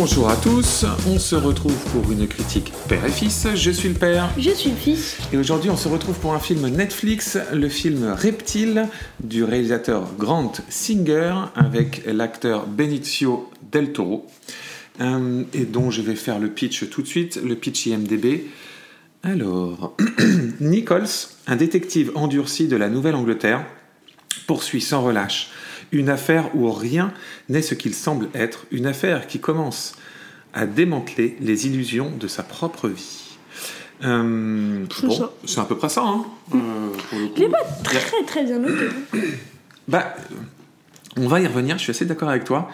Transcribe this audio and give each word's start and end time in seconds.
Bonjour 0.00 0.30
à 0.30 0.36
tous, 0.36 0.86
on 1.08 1.18
se 1.18 1.34
retrouve 1.34 1.74
pour 1.90 2.12
une 2.12 2.28
critique 2.28 2.72
père 2.88 3.04
et 3.04 3.10
fils. 3.10 3.48
Je 3.56 3.72
suis 3.72 3.88
le 3.88 3.96
père. 3.96 4.30
Je 4.38 4.50
suis 4.50 4.70
le 4.70 4.76
fils. 4.76 5.18
Et 5.32 5.36
aujourd'hui, 5.36 5.70
on 5.70 5.76
se 5.76 5.88
retrouve 5.88 6.16
pour 6.20 6.34
un 6.34 6.38
film 6.38 6.68
Netflix, 6.68 7.36
le 7.52 7.68
film 7.68 8.14
Reptile 8.16 8.86
du 9.18 9.42
réalisateur 9.42 10.14
Grant 10.16 10.52
Singer 10.68 11.34
avec 11.56 12.04
l'acteur 12.06 12.68
Benicio 12.68 13.50
del 13.72 13.92
Toro. 13.92 14.28
Euh, 15.00 15.42
et 15.52 15.64
dont 15.64 15.90
je 15.90 16.02
vais 16.02 16.14
faire 16.14 16.38
le 16.38 16.50
pitch 16.50 16.88
tout 16.90 17.02
de 17.02 17.08
suite, 17.08 17.40
le 17.44 17.56
pitch 17.56 17.86
IMDB. 17.86 18.44
Alors, 19.24 19.96
Nichols, 20.60 21.08
un 21.48 21.56
détective 21.56 22.12
endurci 22.14 22.68
de 22.68 22.76
la 22.76 22.88
Nouvelle-Angleterre, 22.88 23.66
poursuit 24.46 24.80
sans 24.80 25.02
relâche 25.02 25.50
une 25.92 26.08
affaire 26.08 26.54
où 26.54 26.70
rien 26.70 27.12
n'est 27.48 27.62
ce 27.62 27.74
qu'il 27.74 27.94
semble 27.94 28.28
être, 28.34 28.66
une 28.70 28.86
affaire 28.86 29.26
qui 29.26 29.38
commence 29.40 29.94
à 30.54 30.66
démanteler 30.66 31.36
les 31.40 31.66
illusions 31.66 32.10
de 32.18 32.26
sa 32.26 32.42
propre 32.42 32.88
vie. 32.88 33.24
Euh, 34.04 34.84
C'est 34.94 35.06
bon, 35.06 35.14
ça. 35.16 35.32
c'est 35.44 35.60
à 35.60 35.64
peu 35.64 35.76
près 35.76 35.88
ça. 35.88 36.02
Hein, 36.02 36.24
euh, 36.54 36.58
le 37.12 37.26
coup. 37.28 37.32
Je 37.36 37.40
l'ai 37.42 37.48
pas 37.48 37.64
très 37.82 38.24
très 38.26 38.44
bien 38.44 38.58
noté. 38.58 38.88
Bah, 39.88 40.14
on 41.16 41.26
va 41.26 41.40
y 41.40 41.46
revenir, 41.46 41.78
je 41.78 41.82
suis 41.82 41.90
assez 41.90 42.04
d'accord 42.04 42.28
avec 42.28 42.44
toi. 42.44 42.70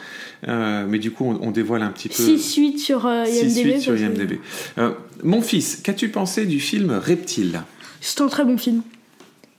Euh, 0.49 0.85
mais 0.87 0.99
du 0.99 1.11
coup, 1.13 1.25
on, 1.25 1.49
on 1.49 1.51
dévoile 1.51 1.83
un 1.83 1.91
petit 1.91 2.09
peu. 2.09 2.15
6-8 2.23 2.79
sur 2.79 3.07
euh, 3.07 3.25
IMDb. 3.25 3.49
suites 3.51 3.81
sur 3.81 3.93
parce 3.93 4.03
que 4.03 4.07
IMDb. 4.07 4.39
Euh, 4.79 4.93
mon 5.23 5.41
fils, 5.41 5.77
qu'as-tu 5.77 6.11
pensé 6.11 6.45
du 6.45 6.61
film 6.61 6.91
Reptile? 6.91 7.63
C'est 8.01 8.21
un 8.21 8.29
très 8.29 8.45
bon 8.45 8.59
film. 8.59 8.83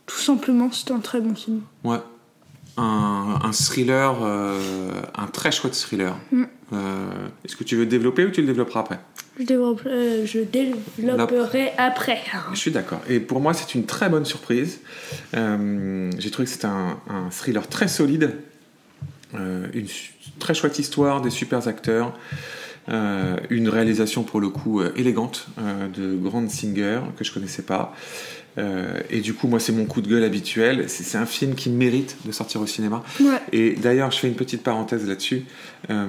Tout 0.06 0.20
simplement, 0.20 0.70
c'est 0.72 0.92
un 0.92 1.00
très 1.00 1.20
bon 1.20 1.34
film. 1.34 1.62
Ouais. 1.84 1.98
Un, 2.78 3.40
un 3.44 3.52
thriller, 3.54 4.18
euh, 4.22 4.60
un 5.16 5.28
très 5.28 5.52
chouette 5.52 5.76
thriller. 5.76 6.16
Mm. 6.32 6.44
Euh, 6.74 7.06
Est-ce 7.46 7.56
que 7.56 7.64
tu 7.64 7.76
veux 7.78 7.86
développer 7.86 8.26
ou 8.26 8.32
tu 8.32 8.42
le 8.42 8.48
développeras 8.48 8.82
après? 8.82 9.00
Je, 9.40 9.44
développe- 9.44 9.82
euh, 9.86 10.26
je 10.26 10.40
développerai 10.40 11.72
après. 11.78 12.22
Je 12.54 12.58
suis 12.60 12.72
d'accord. 12.72 13.02
Et 13.10 13.20
pour 13.20 13.40
moi, 13.40 13.54
c'est 13.54 13.76
une 13.76 13.86
très 13.86 14.10
bonne 14.10 14.26
surprise. 14.26 14.80
J'ai 15.34 16.32
trouvé 16.32 16.46
que 16.46 16.52
c'était 16.52 16.66
un, 16.68 16.98
un 17.10 17.30
thriller 17.32 17.68
très 17.68 17.88
solide, 17.88 18.36
une 19.34 19.88
très 20.40 20.54
chouette 20.54 20.80
histoire, 20.80 21.22
des 21.22 21.30
super 21.30 21.68
acteurs, 21.68 22.14
euh, 22.90 23.36
une 23.50 23.68
réalisation 23.70 24.24
pour 24.24 24.40
le 24.40 24.50
coup 24.50 24.80
euh, 24.80 24.92
élégante 24.96 25.48
euh, 25.60 25.88
de 25.88 26.16
Grand 26.16 26.48
Singer 26.50 27.00
que 27.18 27.24
je 27.24 27.34
connaissais 27.34 27.64
pas. 27.64 27.94
Euh, 28.58 29.00
et 29.10 29.22
du 29.22 29.34
coup, 29.34 29.48
moi, 29.48 29.60
c'est 29.60 29.72
mon 29.72 29.86
coup 29.86 30.02
de 30.02 30.08
gueule 30.08 30.24
habituel. 30.24 30.86
C'est 30.88 31.18
un 31.18 31.26
film 31.26 31.56
qui 31.56 31.70
mérite 31.70 32.18
de 32.26 32.32
sortir 32.32 32.62
au 32.62 32.68
cinéma. 32.68 33.04
Ouais. 33.20 33.40
Et 33.52 33.72
d'ailleurs, 33.74 34.12
je 34.12 34.20
fais 34.20 34.28
une 34.28 34.36
petite 34.36 34.64
parenthèse 34.64 35.08
là-dessus. 35.08 35.46
Euh, 35.90 36.08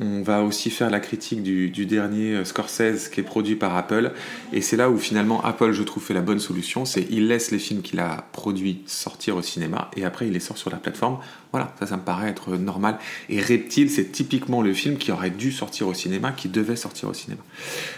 on 0.00 0.22
va 0.22 0.42
aussi 0.42 0.70
faire 0.70 0.90
la 0.90 1.00
critique 1.00 1.42
du, 1.42 1.70
du 1.70 1.86
dernier 1.86 2.34
euh, 2.34 2.44
Scorsese 2.44 3.08
qui 3.08 3.20
est 3.20 3.24
produit 3.24 3.56
par 3.56 3.76
Apple. 3.76 4.12
Et 4.52 4.60
c'est 4.60 4.76
là 4.76 4.90
où 4.90 4.98
finalement 4.98 5.42
Apple, 5.44 5.72
je 5.72 5.82
trouve, 5.82 6.02
fait 6.02 6.14
la 6.14 6.20
bonne 6.20 6.40
solution. 6.40 6.84
C'est 6.84 7.06
il 7.10 7.28
laisse 7.28 7.50
les 7.50 7.58
films 7.58 7.82
qu'il 7.82 8.00
a 8.00 8.28
produits 8.32 8.82
sortir 8.86 9.36
au 9.36 9.42
cinéma 9.42 9.90
et 9.96 10.04
après 10.04 10.26
il 10.26 10.32
les 10.32 10.40
sort 10.40 10.58
sur 10.58 10.70
la 10.70 10.76
plateforme. 10.76 11.18
Voilà, 11.52 11.72
ça, 11.78 11.86
ça 11.86 11.96
me 11.96 12.02
paraît 12.02 12.28
être 12.28 12.56
normal. 12.56 12.98
Et 13.30 13.40
Reptile, 13.40 13.90
c'est 13.90 14.12
typiquement 14.12 14.60
le 14.60 14.74
film 14.74 14.96
qui 14.98 15.10
aurait 15.12 15.30
dû 15.30 15.50
sortir 15.50 15.88
au 15.88 15.94
cinéma, 15.94 16.32
qui 16.32 16.48
devait 16.48 16.76
sortir 16.76 17.08
au 17.08 17.14
cinéma. 17.14 17.40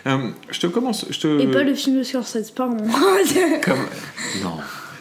Euh, 0.07 0.31
je 0.51 0.61
te 0.61 0.67
commence. 0.69 1.07
Je 1.11 1.19
te... 1.19 1.41
Et 1.41 1.47
pas 1.51 1.65
le 1.65 1.75
film 1.75 1.99
de 1.99 2.03
Scorsese, 2.05 2.51
pardon. 2.53 2.77
Comme- 3.65 3.87
Non, 4.45 4.57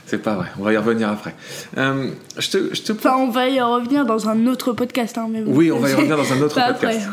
c'est 0.10 0.18
pas 0.18 0.36
vrai. 0.36 0.48
On 0.60 0.64
va 0.64 0.74
y 0.74 0.78
revenir 0.78 1.08
après. 1.10 1.36
Euh, 1.78 2.10
je 2.38 2.50
te, 2.50 2.74
je 2.74 2.82
te 2.82 2.94
enfin, 2.94 3.16
on 3.18 3.30
va 3.30 3.48
y 3.48 3.62
revenir 3.62 4.06
dans 4.06 4.28
un 4.28 4.48
autre 4.48 4.74
podcast. 4.74 5.18
Hein, 5.18 5.28
mais 5.32 5.42
bon. 5.42 5.52
Oui, 5.54 5.72
on 5.72 5.78
va 5.80 5.90
y 5.90 5.94
revenir 5.94 6.18
dans 6.18 6.34
un 6.34 6.42
autre 6.42 6.56
podcast. 6.68 7.08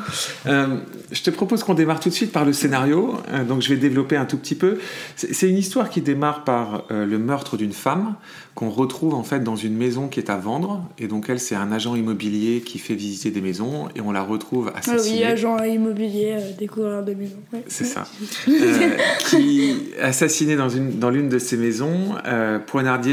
Euh, 0.47 0.79
je 1.13 1.23
te 1.23 1.31
propose 1.31 1.63
qu'on 1.63 1.75
démarre 1.75 2.01
tout 2.01 2.09
de 2.09 2.15
suite 2.15 2.33
par 2.33 2.45
le 2.45 2.53
scénario. 2.55 3.15
Euh, 3.33 3.45
donc, 3.45 3.61
je 3.61 3.69
vais 3.69 3.77
développer 3.77 4.17
un 4.17 4.25
tout 4.25 4.39
petit 4.39 4.55
peu. 4.55 4.79
C'est 5.17 5.49
une 5.49 5.59
histoire 5.59 5.91
qui 5.91 6.01
démarre 6.01 6.45
par 6.45 6.85
le 6.91 7.19
meurtre 7.19 7.57
d'une 7.57 7.73
femme 7.73 8.15
qu'on 8.55 8.71
retrouve 8.71 9.15
en 9.15 9.23
fait 9.23 9.41
dans 9.41 9.55
une 9.55 9.77
maison 9.77 10.09
qui 10.09 10.19
est 10.19 10.31
à 10.31 10.37
vendre. 10.37 10.83
Et 10.99 11.09
donc, 11.09 11.29
elle, 11.29 11.39
c'est 11.39 11.55
un 11.55 11.71
agent 11.73 11.95
immobilier 11.95 12.63
qui 12.63 12.79
fait 12.79 12.95
visiter 12.95 13.31
des 13.31 13.43
maisons 13.43 13.89
et 13.95 14.01
on 14.01 14.13
la 14.13 14.23
retrouve 14.23 14.73
Ah 14.75 14.81
oui, 14.87 14.93
assassinée. 14.95 15.27
agent 15.27 15.63
immobilier, 15.65 16.37
découvreur 16.59 17.05
de 17.05 17.13
maison. 17.13 17.37
Ouais. 17.53 17.63
C'est 17.69 17.85
ça. 17.85 18.05
Qui 19.29 19.91
assassiné 20.03 20.57
dans 20.57 20.71
une 20.71 20.99
dans 20.99 21.11
l'une 21.11 21.29
de 21.29 21.39
ses 21.39 21.57
maisons, 21.57 22.15
euh, 22.27 22.59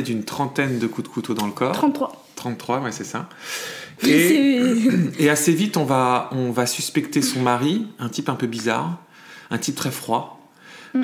d'une 0.03 0.23
trentaine 0.23 0.79
de 0.79 0.87
coups 0.87 1.07
de 1.07 1.13
couteau 1.13 1.33
dans 1.33 1.45
le 1.45 1.51
corps. 1.51 1.73
33. 1.73 2.25
33, 2.35 2.79
ouais, 2.81 2.91
c'est 2.91 3.03
ça. 3.03 3.29
Et, 4.05 5.29
assez 5.29 5.53
vite, 5.53 5.77
on 5.77 5.85
va, 5.85 6.29
on 6.31 6.51
va 6.51 6.65
suspecter 6.65 7.21
son 7.21 7.41
mari, 7.41 7.87
un 7.99 8.09
type 8.09 8.29
un 8.29 8.35
peu 8.35 8.47
bizarre, 8.47 8.97
un 9.49 9.57
type 9.57 9.75
très 9.75 9.91
froid. 9.91 10.39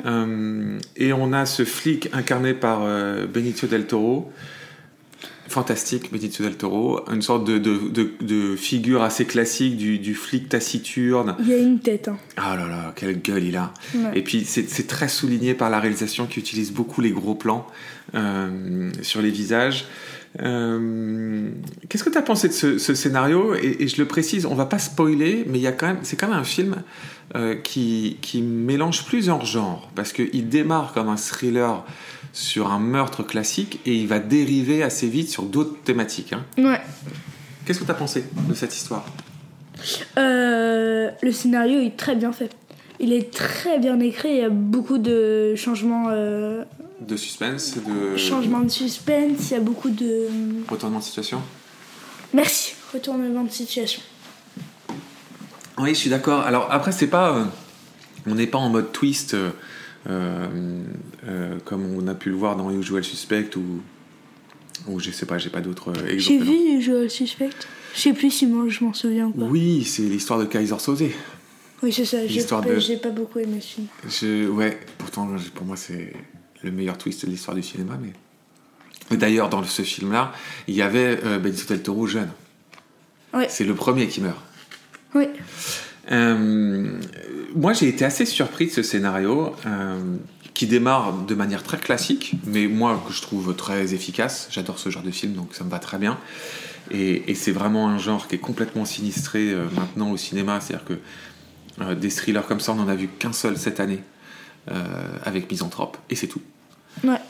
Euh, 0.06 0.78
et 0.96 1.12
on 1.12 1.32
a 1.32 1.46
ce 1.46 1.64
flic 1.64 2.08
incarné 2.12 2.54
par 2.54 2.80
euh, 2.82 3.26
Benicio 3.26 3.66
del 3.68 3.86
Toro. 3.86 4.32
Fantastique, 5.50 6.12
Benicio 6.12 6.44
del 6.44 6.56
Toro. 6.56 7.00
Une 7.12 7.22
sorte 7.22 7.44
de, 7.44 7.58
de, 7.58 7.76
de- 7.90 8.12
de 8.20 8.54
figure 8.56 9.02
assez 9.02 9.24
classique 9.24 9.76
du, 9.76 9.98
du 9.98 10.14
flic 10.14 10.48
taciturne. 10.48 11.34
Il 11.40 11.48
y 11.48 11.52
a 11.54 11.58
une 11.58 11.80
tête. 11.80 12.06
Hein. 12.08 12.18
Ah 12.36 12.54
là 12.56 12.68
là, 12.68 12.92
quelle 12.94 13.20
gueule 13.20 13.42
il 13.44 13.56
a. 13.56 13.74
Ouais. 13.94 14.12
Et 14.14 14.22
puis 14.22 14.44
c'est 14.44 14.68
c'est 14.70 14.86
très 14.86 15.08
souligné 15.08 15.54
par 15.54 15.68
la 15.68 15.80
réalisation 15.80 16.26
qui 16.26 16.38
utilise 16.38 16.72
beaucoup 16.72 17.00
les 17.00 17.10
gros 17.10 17.34
plans 17.34 17.66
euh, 18.14 18.90
sur 19.02 19.20
les 19.22 19.30
visages. 19.30 19.86
Euh, 20.40 21.50
Qu'est-ce 21.88 22.04
que 22.04 22.10
tu 22.10 22.18
as 22.18 22.22
pensé 22.22 22.46
de 22.48 22.52
ce, 22.52 22.78
ce 22.78 22.94
scénario? 22.94 23.54
Et, 23.56 23.76
et 23.80 23.88
je 23.88 24.00
le 24.00 24.06
précise, 24.06 24.46
on 24.46 24.54
va 24.54 24.66
pas 24.66 24.78
spoiler, 24.78 25.44
mais 25.48 25.58
il 25.58 25.62
y 25.62 25.66
a 25.66 25.72
quand 25.72 25.88
même, 25.88 25.98
c'est 26.02 26.16
quand 26.16 26.28
même 26.28 26.38
un 26.38 26.44
film 26.44 26.76
euh, 27.34 27.56
qui, 27.56 28.18
qui 28.20 28.40
mélange 28.42 29.04
plusieurs 29.06 29.44
genres 29.44 29.90
parce 29.96 30.12
qu'il 30.12 30.48
démarre 30.48 30.92
comme 30.92 31.08
un 31.08 31.16
thriller 31.16 31.84
sur 32.32 32.70
un 32.70 32.78
meurtre 32.78 33.22
classique 33.22 33.80
et 33.86 33.94
il 33.94 34.06
va 34.06 34.18
dériver 34.18 34.82
assez 34.82 35.08
vite 35.08 35.28
sur 35.30 35.42
d'autres 35.44 35.76
thématiques. 35.84 36.32
hein. 36.32 36.44
Ouais. 36.58 36.80
Qu'est-ce 37.66 37.80
que 37.80 37.84
tu 37.84 37.90
as 37.90 37.94
pensé 37.94 38.24
de 38.48 38.54
cette 38.54 38.74
histoire? 38.74 39.04
Euh, 40.18 41.10
le 41.22 41.32
scénario 41.32 41.80
est 41.80 41.96
très 41.96 42.14
bien 42.16 42.32
fait. 42.32 42.50
Il 42.98 43.12
est 43.12 43.32
très 43.32 43.78
bien 43.78 43.98
écrit. 44.00 44.30
Il 44.30 44.36
y 44.38 44.44
a 44.44 44.50
beaucoup 44.50 44.98
de 44.98 45.54
changements, 45.56 46.08
euh, 46.10 46.64
De 47.00 47.16
suspense, 47.16 47.76
de 47.76 48.16
changements 48.16 48.60
de 48.60 48.68
suspense. 48.68 49.50
Il 49.50 49.54
y 49.54 49.56
a 49.56 49.60
beaucoup 49.60 49.90
de. 49.90 50.26
retournement 50.68 50.98
de 50.98 51.04
situation? 51.04 51.40
Merci. 52.34 52.74
Retournement 52.92 53.44
de 53.44 53.50
situation. 53.50 54.02
Oui, 55.78 55.90
je 55.90 55.94
suis 55.94 56.10
d'accord. 56.10 56.40
Alors 56.42 56.68
après, 56.70 56.92
c'est 56.92 57.06
pas, 57.06 57.34
euh, 57.36 57.44
on 58.26 58.34
n'est 58.34 58.46
pas 58.46 58.58
en 58.58 58.68
mode 58.68 58.92
twist 58.92 59.34
comme 60.04 61.94
on 61.96 62.06
a 62.08 62.14
pu 62.14 62.30
le 62.30 62.36
voir 62.36 62.56
dans 62.56 62.70
Usual 62.70 63.04
Suspect 63.04 63.50
ou 63.56 63.80
ou 64.88 64.98
je 64.98 65.10
sais 65.10 65.26
pas, 65.26 65.36
j'ai 65.36 65.50
pas 65.50 65.60
d'autres 65.60 65.90
euh, 65.90 66.06
J'ai 66.16 66.34
exemples. 66.36 66.44
vu 66.44 66.80
je 66.80 67.08
suspect. 67.08 67.50
Je 67.94 68.00
sais 68.00 68.12
plus 68.14 68.30
si 68.30 68.46
moi 68.46 68.64
je 68.68 68.82
m'en 68.82 68.94
souviens 68.94 69.26
ou 69.26 69.32
pas. 69.32 69.44
Oui, 69.44 69.84
c'est 69.84 70.02
l'histoire 70.02 70.38
de 70.38 70.46
Kaiser 70.46 70.78
Soze. 70.78 71.04
Oui, 71.82 71.92
c'est 71.92 72.04
ça. 72.06 72.26
J'ai 72.26 72.42
pas, 72.44 72.60
de- 72.62 72.78
j'ai 72.78 72.96
pas 72.96 73.10
beaucoup 73.10 73.38
aimé 73.40 73.58
ce 73.60 73.66
film. 73.74 73.86
Je, 74.08 74.48
ouais, 74.48 74.78
pourtant 74.96 75.28
pour 75.54 75.66
moi 75.66 75.76
c'est 75.76 76.14
le 76.62 76.70
meilleur 76.70 76.96
twist 76.96 77.26
de 77.26 77.30
l'histoire 77.30 77.54
du 77.54 77.62
cinéma. 77.62 77.98
Mais 78.00 78.12
Et 79.14 79.18
d'ailleurs, 79.18 79.48
dans 79.50 79.62
ce 79.64 79.82
film-là, 79.82 80.32
il 80.66 80.74
y 80.74 80.82
avait 80.82 81.18
euh, 81.24 81.38
Benicio 81.38 81.66
del 81.68 81.82
Toro 81.82 82.06
jeune. 82.06 82.30
Ouais. 83.34 83.46
C'est 83.50 83.64
le 83.64 83.74
premier 83.74 84.08
qui 84.08 84.20
meurt. 84.22 84.38
Oui. 85.14 85.26
Euh, 86.10 86.98
moi, 87.54 87.72
j'ai 87.72 87.88
été 87.88 88.04
assez 88.04 88.26
surpris 88.26 88.66
de 88.66 88.70
ce 88.72 88.82
scénario 88.82 89.54
euh, 89.66 90.16
qui 90.54 90.66
démarre 90.66 91.12
de 91.12 91.34
manière 91.34 91.62
très 91.62 91.78
classique, 91.78 92.34
mais 92.44 92.66
moi 92.66 93.02
que 93.06 93.12
je 93.12 93.22
trouve 93.22 93.54
très 93.54 93.94
efficace. 93.94 94.48
J'adore 94.50 94.78
ce 94.78 94.90
genre 94.90 95.02
de 95.02 95.10
film, 95.10 95.32
donc 95.34 95.54
ça 95.54 95.64
me 95.64 95.70
va 95.70 95.78
très 95.78 95.98
bien. 95.98 96.18
Et, 96.90 97.30
et 97.30 97.34
c'est 97.34 97.52
vraiment 97.52 97.88
un 97.88 97.98
genre 97.98 98.26
qui 98.26 98.34
est 98.34 98.38
complètement 98.38 98.84
sinistré 98.84 99.52
euh, 99.52 99.66
maintenant 99.76 100.10
au 100.10 100.16
cinéma. 100.16 100.60
C'est-à-dire 100.60 100.86
que 100.86 100.94
euh, 101.82 101.94
des 101.94 102.10
thrillers 102.10 102.46
comme 102.46 102.60
ça, 102.60 102.72
on 102.72 102.76
n'en 102.76 102.88
a 102.88 102.96
vu 102.96 103.08
qu'un 103.08 103.32
seul 103.32 103.56
cette 103.56 103.80
année 103.80 104.00
euh, 104.70 104.84
avec 105.24 105.50
Misanthrope, 105.50 105.96
et 106.10 106.16
c'est 106.16 106.26
tout. 106.26 106.42
Ouais. 107.04 107.20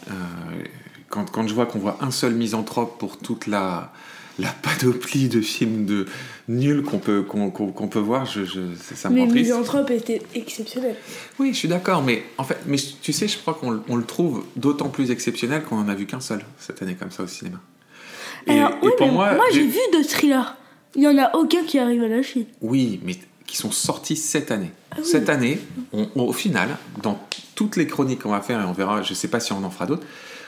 Quand, 1.08 1.30
quand 1.30 1.46
je 1.46 1.54
vois 1.54 1.66
qu'on 1.66 1.78
voit 1.78 1.98
un 2.00 2.10
seul 2.10 2.34
misanthrope 2.34 2.98
pour 2.98 3.18
toute 3.18 3.46
la, 3.46 3.92
la 4.40 4.48
panoplie 4.62 5.28
de 5.28 5.40
films 5.40 5.84
de 5.86 6.06
nuls 6.48 6.82
qu'on 6.82 6.98
peut, 6.98 7.22
qu'on, 7.22 7.50
peut 7.50 7.98
voir, 7.98 8.26
je, 8.26 8.44
je- 8.44 8.60
ça, 8.94 9.08
me 9.10 9.14
Mais 9.16 9.20
rend 9.22 9.28
triste. 9.28 9.50
Misanthrope 9.50 9.90
était 9.90 10.22
exceptionnel. 10.34 10.96
Oui, 11.38 11.52
je 11.52 11.58
suis 11.58 11.68
d'accord, 11.68 12.02
mais 12.02 12.22
en 12.38 12.44
fait, 12.44 12.58
mais 12.66 12.76
tu 13.02 13.12
sais, 13.12 13.28
je 13.28 13.38
crois 13.38 13.54
qu'on 13.54 13.70
le- 13.70 14.04
trouve 14.04 14.44
d'autant 14.56 14.88
plus 14.88 15.10
exceptionnel 15.10 15.62
qu'on 15.62 15.76
en 15.78 15.88
a 15.88 15.94
vu 15.94 16.06
qu'un 16.06 16.20
seul 16.20 16.40
cette 16.58 16.82
année 16.82 16.94
comme 16.94 17.10
ça 17.10 17.22
au 17.22 17.26
cinéma. 17.26 17.60
Et, 18.46 18.52
Alors, 18.52 18.70
et 18.70 18.86
oui, 18.86 18.90
pour 18.96 19.06
mais 19.08 19.12
moi, 19.12 19.44
j'ai 19.52 19.66
vu 19.66 19.78
de 19.92 20.02
thrillers. 20.02 20.56
Il 20.96 21.02
y 21.02 21.06
en 21.08 21.16
a 21.18 21.36
aucun 21.36 21.64
qui 21.64 21.78
arrive 21.78 22.02
à 22.02 22.08
la 22.08 22.22
chine. 22.22 22.46
oui, 22.62 23.00
mais 23.04 23.14
qui 23.46 23.56
sont 23.56 23.72
sortis 23.72 24.14
cette 24.16 24.50
année. 24.52 24.70
Ah 24.92 24.96
oui. 24.98 25.04
Cette 25.04 25.28
année, 25.28 25.58
on- 25.92 26.08
on- 26.14 26.22
au 26.22 26.32
final, 26.32 26.76
dans 27.02 27.20
toutes 27.56 27.76
les 27.76 27.86
chroniques 27.88 28.20
qu'on 28.22 28.30
va 28.30 28.40
faire, 28.40 28.60
et 28.60 28.64
on 28.64 28.72
verra, 28.72 29.02
je 29.02 29.12
sais 29.12 29.26
pas 29.28 29.40
si 29.40 29.52
on 29.52 29.62
en 29.64 29.70
fera 29.70 29.86
d'autres, 29.86 30.06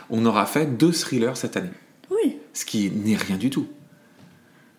on 0.08 0.24
aura 0.24 0.46
fait 0.46 0.66
deux 0.66 0.92
thrillers 0.92 1.36
cette 1.36 1.56
année. 1.56 1.70
Oui. 2.10 2.36
Ce 2.54 2.64
qui 2.64 2.90
n'est 2.90 3.16
rien 3.16 3.36
du 3.38 3.50
tout. 3.50 3.66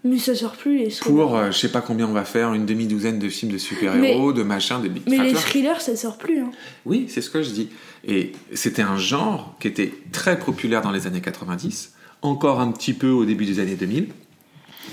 Mais 0.06 0.18
ça 0.18 0.36
sort 0.36 0.54
plus 0.54 0.78
les 0.80 0.90
thrillers. 0.90 1.16
pour 1.16 1.38
euh, 1.38 1.52
je 1.52 1.58
sais 1.58 1.72
pas 1.72 1.80
combien 1.82 2.08
on 2.08 2.12
va 2.14 2.26
faire, 2.26 2.54
une 2.54 2.66
demi-douzaine 2.66 3.20
de 3.20 3.30
films 3.30 3.52
de 3.52 3.58
super-héros, 3.58 4.34
de 4.34 4.44
machin, 4.44 4.80
de 4.80 4.90
big 4.90 5.04
Mais 5.08 5.16
Enfin, 5.18 5.28
les 5.30 5.34
thrillers, 5.34 5.80
ça 5.82 5.96
sort 5.96 6.18
plus. 6.18 6.40
Hein. 6.40 6.52
Oui, 6.86 7.06
c'est 7.10 7.22
ce 7.22 7.30
que 7.30 7.42
je 7.42 7.52
dis. 7.52 7.70
Et 8.06 8.34
c'était 8.54 8.82
un 8.82 8.98
genre 8.98 9.56
qui 9.62 9.68
était 9.70 9.94
très 10.12 10.38
populaire 10.38 10.82
dans 10.82 10.92
les 10.92 11.08
années 11.08 11.22
90, 11.22 11.94
encore 12.22 12.60
un 12.60 12.72
petit 12.72 12.94
peu 12.94 13.10
au 13.12 13.24
début 13.24 13.46
des 13.46 13.60
années 13.60 13.76
2000, 13.76 14.10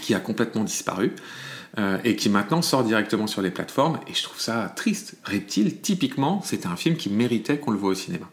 qui 0.00 0.14
a 0.14 0.20
complètement 0.20 0.62
disparu. 0.64 1.12
euh, 1.78 1.98
et 2.02 2.16
qui 2.16 2.28
maintenant 2.28 2.62
sort 2.62 2.82
directement 2.82 3.28
sur 3.28 3.42
les 3.42 3.50
plateformes, 3.52 4.00
et 4.08 4.12
je 4.14 4.24
trouve 4.24 4.40
ça 4.40 4.72
triste. 4.74 5.14
Reptile, 5.24 5.80
typiquement, 5.80 6.42
c'était 6.44 6.66
un 6.66 6.74
film 6.74 6.96
qui 6.96 7.10
méritait 7.10 7.58
qu'on 7.58 7.70
le 7.70 7.78
voit 7.78 7.90
au 7.90 7.94
cinéma. 7.94 8.26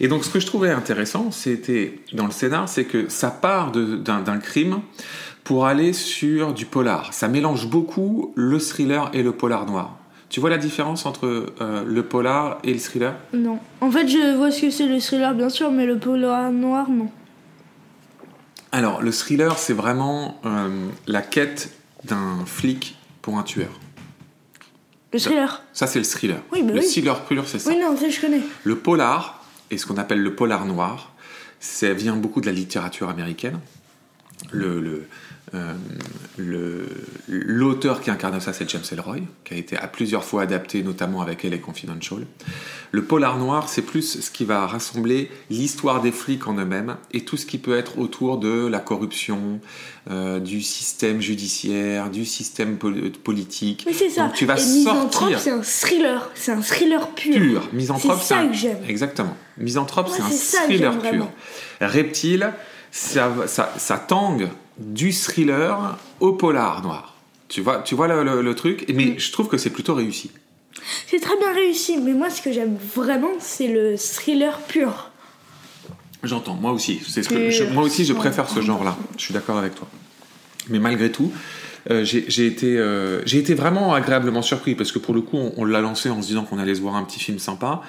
Et 0.00 0.08
donc, 0.08 0.24
ce 0.24 0.30
que 0.30 0.40
je 0.40 0.46
trouvais 0.46 0.70
intéressant, 0.70 1.30
c'était 1.30 2.00
dans 2.12 2.26
le 2.26 2.32
scénar, 2.32 2.68
c'est 2.68 2.84
que 2.84 3.08
ça 3.08 3.30
part 3.30 3.70
d'un 3.70 4.38
crime 4.38 4.80
pour 5.44 5.66
aller 5.66 5.92
sur 5.92 6.54
du 6.54 6.66
polar. 6.66 7.12
Ça 7.12 7.28
mélange 7.28 7.68
beaucoup 7.68 8.32
le 8.36 8.58
thriller 8.58 9.10
et 9.12 9.22
le 9.22 9.32
polar 9.32 9.66
noir. 9.66 9.96
Tu 10.28 10.40
vois 10.40 10.50
la 10.50 10.58
différence 10.58 11.04
entre 11.04 11.52
euh, 11.60 11.84
le 11.84 12.02
polar 12.04 12.58
et 12.64 12.72
le 12.72 12.78
thriller? 12.78 13.14
Non. 13.34 13.58
En 13.80 13.90
fait, 13.90 14.08
je 14.08 14.36
vois 14.36 14.50
ce 14.50 14.62
que 14.62 14.70
c'est 14.70 14.86
le 14.86 14.98
thriller, 14.98 15.34
bien 15.34 15.50
sûr, 15.50 15.70
mais 15.70 15.84
le 15.84 15.98
polar 15.98 16.50
noir, 16.50 16.88
non. 16.88 17.10
Alors, 18.70 19.02
le 19.02 19.12
thriller, 19.12 19.58
c'est 19.58 19.74
vraiment 19.74 20.40
euh, 20.46 20.88
la 21.06 21.20
quête 21.20 21.74
d'un 22.04 22.46
flic 22.46 22.96
pour 23.20 23.36
un 23.36 23.42
tueur. 23.42 23.78
Le 25.12 25.18
thriller? 25.18 25.62
Ça, 25.74 25.86
c'est 25.86 25.98
le 25.98 26.06
thriller. 26.06 26.38
Oui, 26.52 26.62
bah 26.62 26.72
le 26.72 26.80
oui. 26.80 26.86
thriller 26.86 27.20
pur, 27.24 27.46
c'est 27.46 27.58
ça. 27.58 27.68
Oui, 27.68 27.76
non, 27.78 27.94
ça 27.98 28.08
je 28.08 28.18
connais. 28.18 28.40
Le 28.64 28.76
polar, 28.76 29.44
et 29.70 29.76
ce 29.76 29.84
qu'on 29.84 29.98
appelle 29.98 30.22
le 30.22 30.34
polar 30.34 30.64
noir, 30.64 31.12
ça 31.60 31.92
vient 31.92 32.16
beaucoup 32.16 32.40
de 32.40 32.46
la 32.46 32.52
littérature 32.52 33.10
américaine. 33.10 33.58
Le, 34.50 34.80
le, 34.80 35.06
euh, 35.54 35.74
l'auteur 37.28 38.00
qui 38.00 38.10
incarne 38.10 38.40
ça, 38.40 38.52
c'est 38.52 38.68
James 38.70 38.82
Ellroy, 38.90 39.16
qui 39.44 39.54
a 39.54 39.56
été 39.56 39.76
à 39.76 39.86
plusieurs 39.86 40.24
fois 40.24 40.42
adapté, 40.42 40.82
notamment 40.82 41.20
avec 41.20 41.42
LA 41.42 41.58
Confidential. 41.58 42.26
Le 42.90 43.04
polar 43.04 43.38
noir, 43.38 43.68
c'est 43.68 43.82
plus 43.82 44.20
ce 44.20 44.30
qui 44.30 44.44
va 44.44 44.66
rassembler 44.66 45.30
l'histoire 45.50 46.00
des 46.02 46.12
flics 46.12 46.46
en 46.46 46.54
eux-mêmes 46.56 46.96
et 47.12 47.24
tout 47.24 47.36
ce 47.36 47.46
qui 47.46 47.58
peut 47.58 47.76
être 47.76 47.98
autour 47.98 48.38
de 48.38 48.66
la 48.66 48.78
corruption, 48.80 49.60
euh, 50.10 50.40
du 50.40 50.60
système 50.62 51.20
judiciaire, 51.20 52.10
du 52.10 52.24
système 52.24 52.76
pol- 52.76 53.10
politique. 53.22 53.84
Mais 53.86 53.92
c'est 53.92 54.10
ça. 54.10 54.24
Donc 54.24 54.34
tu 54.34 54.44
vas 54.46 54.56
Et 54.56 54.84
sortir 54.84 55.38
c'est 55.40 55.50
un 55.50 55.62
thriller. 55.62 56.30
C'est 56.34 56.52
un 56.52 56.60
thriller 56.60 57.08
pur. 57.10 57.34
pur. 57.34 57.68
Misanthrope, 57.72 58.18
C'est 58.20 58.28
ça 58.34 58.38
un- 58.40 58.48
que 58.48 58.54
j'aime. 58.54 58.78
Exactement. 58.88 59.36
Misanthrope, 59.58 60.08
c'est 60.10 60.22
un 60.22 60.64
thriller 60.66 60.98
pur. 60.98 61.28
Reptile, 61.80 62.52
ça, 62.90 63.32
ça, 63.46 63.72
ça 63.78 63.96
tangue 63.98 64.48
du 64.78 65.12
thriller 65.12 65.98
au 66.20 66.32
polar 66.32 66.82
noir. 66.82 67.14
Tu 67.48 67.60
vois, 67.60 67.82
tu 67.82 67.94
vois 67.94 68.08
le, 68.08 68.24
le- 68.24 68.42
le 68.42 68.54
truc 68.54 68.88
Mm. 68.88 68.94
Mais 68.96 69.18
je 69.18 69.30
trouve 69.32 69.48
que 69.48 69.58
c'est 69.58 69.70
plutôt 69.70 69.94
réussi. 69.94 70.30
C'est 71.06 71.20
très 71.20 71.36
bien 71.36 71.52
réussi, 71.52 71.98
mais 71.98 72.12
moi, 72.12 72.30
ce 72.30 72.40
que 72.42 72.50
j'aime 72.52 72.76
vraiment, 72.96 73.30
c'est 73.38 73.68
le 73.68 73.96
thriller 73.96 74.58
pur. 74.60 75.10
J'entends, 76.22 76.54
moi 76.54 76.72
aussi. 76.72 77.00
C'est 77.06 77.22
ce 77.22 77.28
que 77.28 77.50
je- 77.50 77.64
moi 77.64 77.82
aussi, 77.82 78.04
je 78.04 78.12
préfère 78.12 78.48
ce 78.48 78.60
genre-là. 78.60 78.96
Je 79.16 79.22
suis 79.22 79.34
d'accord 79.34 79.58
avec 79.58 79.74
toi. 79.74 79.88
Mais 80.70 80.78
malgré 80.78 81.10
tout, 81.10 81.32
euh, 81.90 82.04
j'ai 82.04 82.46
été, 82.46 82.78
euh, 82.78 83.20
été 83.26 83.54
vraiment 83.54 83.92
agréablement 83.92 84.40
surpris 84.42 84.74
parce 84.76 84.92
que 84.92 84.98
pour 85.00 85.14
le 85.14 85.20
coup, 85.20 85.36
on, 85.36 85.52
on 85.56 85.64
l'a 85.64 85.80
lancé 85.80 86.08
en 86.10 86.22
se 86.22 86.28
disant 86.28 86.44
qu'on 86.44 86.58
allait 86.58 86.76
se 86.76 86.80
voir 86.80 86.94
un 86.96 87.02
petit 87.04 87.18
film 87.20 87.38
sympa. 87.40 87.82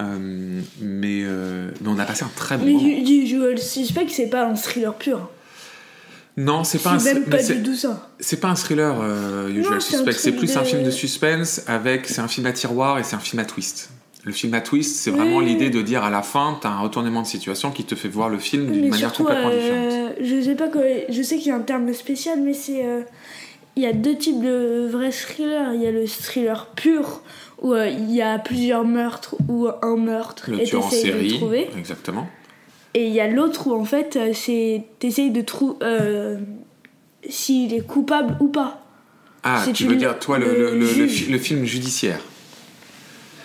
Euh, 0.00 0.60
mais, 0.80 1.22
mais 1.22 1.88
on 1.88 1.98
a 1.98 2.04
passé 2.04 2.24
un 2.24 2.30
très 2.36 2.56
bon 2.56 2.64
Mais 2.64 2.72
moment. 2.72 3.02
du 3.04 3.12
Usual 3.12 3.58
Suspect, 3.58 4.06
c'est 4.08 4.28
pas 4.30 4.46
un 4.46 4.54
thriller 4.54 4.94
pur. 4.94 5.28
Non, 6.36 6.64
c'est 6.64 6.78
pas 6.82 6.92
un 6.92 6.98
C'est 6.98 7.14
même 7.14 7.24
mais 7.26 7.36
pas 7.36 7.42
du 7.42 7.62
tout 7.62 7.74
ça. 7.74 8.08
C'est 8.18 8.40
pas 8.40 8.48
un 8.48 8.54
thriller, 8.54 8.96
euh, 9.02 9.48
Usual 9.50 9.74
Non, 9.74 9.80
Suspect. 9.80 10.12
C'est 10.12 10.32
plus 10.32 10.56
un 10.56 10.64
film 10.64 10.82
de 10.82 10.90
suspense 10.90 11.62
avec. 11.66 12.08
C'est 12.08 12.20
un 12.20 12.28
film 12.28 12.46
à 12.46 12.52
tiroir 12.52 12.98
et 12.98 13.04
c'est 13.04 13.16
un 13.16 13.20
film 13.20 13.40
à 13.40 13.44
twist. 13.44 13.90
Le 14.24 14.32
film 14.32 14.54
à 14.54 14.60
twist, 14.60 14.96
c'est 14.96 15.10
Oui. 15.10 15.16
vraiment 15.18 15.40
l'idée 15.40 15.68
de 15.68 15.82
dire 15.82 16.04
à 16.04 16.10
la 16.10 16.22
fin, 16.22 16.56
t'as 16.62 16.68
un 16.70 16.78
retournement 16.80 17.22
de 17.22 17.26
situation 17.26 17.70
qui 17.72 17.84
te 17.84 17.94
fait 17.96 18.08
voir 18.08 18.28
le 18.28 18.38
film 18.38 18.70
d'une 18.70 18.88
manière 18.88 19.08
surtout, 19.08 19.24
complètement 19.24 19.50
euh, 19.52 19.58
différente. 19.58 20.12
je 20.22 20.40
sais 20.42 20.54
pas 20.54 20.68
quoi, 20.68 20.82
je 21.08 21.22
sais 21.22 21.36
qu'il 21.38 21.48
y 21.48 21.50
a 21.50 21.56
un 21.56 21.60
terme 21.60 21.92
spécial, 21.92 22.40
mais 22.40 22.54
c'est 22.54 22.86
euh, 22.86 23.00
il 23.74 23.82
y 23.82 23.86
a 23.86 23.92
deux 23.92 24.16
types 24.16 24.40
de 24.40 24.86
vrais 24.90 25.10
thrillers. 25.10 25.74
Il 25.74 25.82
y 25.82 25.86
a 25.88 25.90
le 25.90 26.06
thriller 26.06 26.68
pur 26.76 27.22
où 27.60 27.74
euh, 27.74 27.88
il 27.88 28.12
y 28.14 28.22
a 28.22 28.38
plusieurs 28.38 28.84
meurtres 28.84 29.34
ou 29.48 29.66
un 29.82 29.96
meurtre 29.96 30.44
Le 30.50 30.60
et 30.60 30.64
tueur 30.64 30.86
en 30.86 30.88
t'essayes 30.88 31.10
de 31.10 31.16
le 31.18 31.28
série, 31.28 31.66
exactement. 31.76 32.28
Et 32.94 33.06
il 33.06 33.12
y 33.12 33.20
a 33.20 33.26
l'autre 33.28 33.68
où 33.68 33.74
en 33.74 33.84
fait 33.84 34.16
euh, 34.16 34.32
c'est 34.34 34.84
t'essayes 34.98 35.30
de 35.30 35.40
trouver 35.40 35.76
euh, 35.82 36.38
s'il 37.28 37.72
est 37.72 37.86
coupable 37.86 38.36
ou 38.40 38.48
pas. 38.48 38.80
Ah, 39.44 39.64
tu 39.74 39.86
veux 39.86 39.96
dire, 39.96 40.18
toi, 40.20 40.38
le, 40.38 40.78
le 40.78 41.38
film 41.38 41.64
judiciaire. 41.64 42.20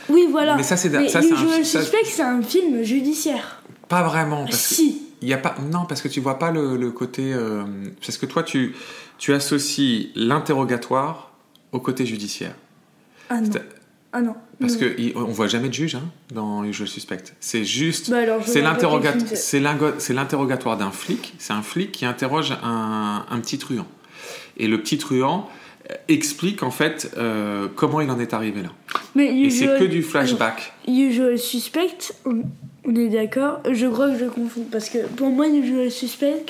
Oui, 0.10 0.28
voilà. 0.30 0.56
Mais 0.56 0.64
ça, 0.64 0.78
c'est 0.78 0.90
Mais 0.90 1.10
ça, 1.10 1.22
c'est 1.22 1.34
un- 1.34 1.64
ça- 1.64 1.82
Suspect, 1.82 2.06
c'est 2.06 2.22
un 2.22 2.42
film 2.42 2.84
judiciaire. 2.84 3.62
Pas 3.90 4.04
vraiment, 4.04 4.46
parce 4.46 4.68
que 4.70 4.76
Si. 4.76 5.02
il 5.22 5.28
y 5.28 5.34
a 5.34 5.38
pas. 5.38 5.56
Non, 5.72 5.86
parce 5.88 6.02
que 6.02 6.08
tu 6.08 6.20
vois 6.20 6.38
pas 6.40 6.52
le, 6.52 6.78
le 6.78 6.92
côté. 6.92 7.34
euh, 7.34 7.64
parce 8.06 8.18
que 8.18 8.26
toi, 8.26 8.44
tu, 8.44 8.76
tu 9.18 9.34
associes 9.34 10.12
l'interrogatoire 10.16 11.32
au 11.72 11.80
côté 11.80 12.06
judiciaire. 12.06 12.54
Ah 13.30 13.42
non. 13.42 13.50
Ah 14.18 14.22
non. 14.24 14.34
Parce 14.60 14.74
Non. 14.74 14.80
que 14.80 14.96
il- 14.98 15.14
on 15.16 15.26
voit 15.26 15.46
jamais 15.48 15.70
de 15.70 15.74
juge 15.76 15.94
hein, 15.94 16.02
dans 16.34 16.64
Usual 16.64 16.88
Suspect. 16.88 17.24
C'est 17.40 17.64
juste. 17.64 18.10
Bah 18.10 18.22
je 18.42 18.50
c'est 18.50 18.62
l'interrogatoire 20.16 20.76
d'un 20.78 20.90
flic. 20.92 21.36
C'est 21.38 21.54
un 21.54 21.62
flic 21.62 21.92
qui 21.92 22.04
interroge 22.06 22.52
un, 22.64 23.26
un 23.30 23.40
petit 23.40 23.60
truand. 23.60 23.86
Et 24.58 24.68
le 24.68 24.82
petit 24.82 24.98
truand 24.98 25.48
euh, 25.92 25.94
explique 26.08 26.64
en 26.64 26.72
fait 26.72 27.12
euh, 27.18 27.68
comment 27.76 28.02
il 28.02 28.10
en 28.10 28.20
est 28.20 28.34
arrivé 28.34 28.64
là. 28.64 28.70
Mais 29.14 29.28
Et 29.40 29.52
c'est 29.52 29.68
que 29.78 29.84
du 29.84 30.02
flashback. 30.02 30.74
Usual 30.88 31.38
Suspect, 31.38 32.14
on, 32.26 32.42
on 32.86 32.96
est 32.96 33.10
d'accord. 33.10 33.60
Je 33.72 33.86
crois 33.86 34.10
que 34.10 34.18
je 34.18 34.26
confonds 34.26 34.66
parce 34.72 34.90
que 34.90 35.06
pour 35.06 35.30
moi, 35.30 35.48
Usual 35.48 35.92
Suspect, 35.92 36.46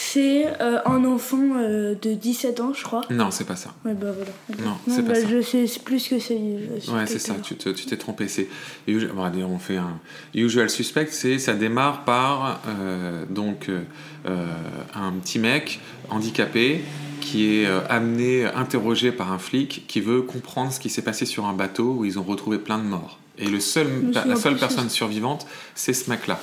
c'est 0.00 0.46
euh, 0.60 0.78
un 0.86 1.04
enfant 1.04 1.56
euh, 1.56 1.96
de 2.00 2.12
17 2.14 2.60
ans, 2.60 2.72
je 2.72 2.84
crois. 2.84 3.00
Non, 3.10 3.32
c'est 3.32 3.42
pas 3.46 3.56
ça. 3.56 3.74
Ouais, 3.84 3.94
bah 3.94 4.12
voilà. 4.16 4.62
Non, 4.64 4.76
c'est 4.88 5.02
pas 5.02 5.14
bah, 5.14 5.20
ça. 5.20 5.26
Je 5.28 5.42
sais 5.42 5.80
plus 5.84 6.06
que 6.06 6.20
c'est 6.20 6.36
Usual 6.36 6.80
Suspect. 6.80 6.92
Ouais, 6.96 7.06
c'est 7.08 7.18
ça, 7.18 7.34
tu 7.42 7.56
te- 7.56 7.70
tu 7.70 7.84
t'es 7.86 7.96
trompé. 7.96 8.28
C'est 8.28 8.46
bon, 8.86 9.28
d'ailleurs, 9.28 9.50
on 9.50 9.58
fait 9.58 9.76
un 9.76 9.98
usual 10.34 10.70
suspect, 10.70 11.08
c'est 11.10 11.40
ça 11.40 11.54
démarre 11.54 12.04
par 12.04 12.60
euh, 12.68 13.24
donc 13.28 13.68
euh, 13.70 14.46
un 14.94 15.12
petit 15.20 15.40
mec 15.40 15.80
handicapé 16.10 16.82
qui 17.20 17.46
est 17.56 17.66
amené, 17.88 18.44
interrogé 18.44 19.10
par 19.10 19.32
un 19.32 19.38
flic 19.38 19.84
qui 19.88 20.00
veut 20.00 20.22
comprendre 20.22 20.72
ce 20.72 20.78
qui 20.78 20.90
s'est 20.90 21.02
passé 21.02 21.26
sur 21.26 21.44
un 21.46 21.54
bateau 21.54 21.96
où 21.98 22.04
ils 22.04 22.20
ont 22.20 22.22
retrouvé 22.22 22.58
plein 22.58 22.78
de 22.78 22.84
morts. 22.84 23.18
Et 23.36 23.46
le 23.48 23.58
seul, 23.58 24.12
la 24.12 24.36
seule 24.36 24.56
personne 24.56 24.90
survivante, 24.90 25.44
c'est 25.74 25.92
ce 25.92 26.08
mec-là. 26.08 26.40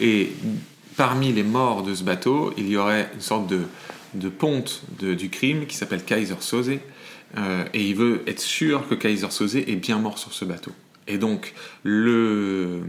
Et 0.00 0.32
parmi 0.98 1.32
les 1.32 1.44
morts 1.44 1.84
de 1.84 1.94
ce 1.94 2.02
bateau, 2.02 2.52
il 2.58 2.68
y 2.68 2.76
aurait 2.76 3.08
une 3.14 3.20
sorte 3.20 3.46
de, 3.46 4.28
ponte 4.28 4.82
du 4.98 5.30
crime 5.30 5.66
qui 5.66 5.76
s'appelle 5.76 6.04
Kaiser 6.04 6.34
Soze. 6.40 6.72
Euh, 7.36 7.64
et 7.72 7.88
il 7.88 7.94
veut 7.94 8.22
être 8.26 8.40
sûr 8.40 8.88
que 8.88 8.96
Kaiser 8.96 9.30
Soze 9.30 9.56
est 9.56 9.76
bien 9.76 9.98
mort 9.98 10.18
sur 10.18 10.34
ce 10.34 10.44
bateau. 10.44 10.72
Et 11.06 11.16
donc, 11.16 11.54
la 11.84 12.80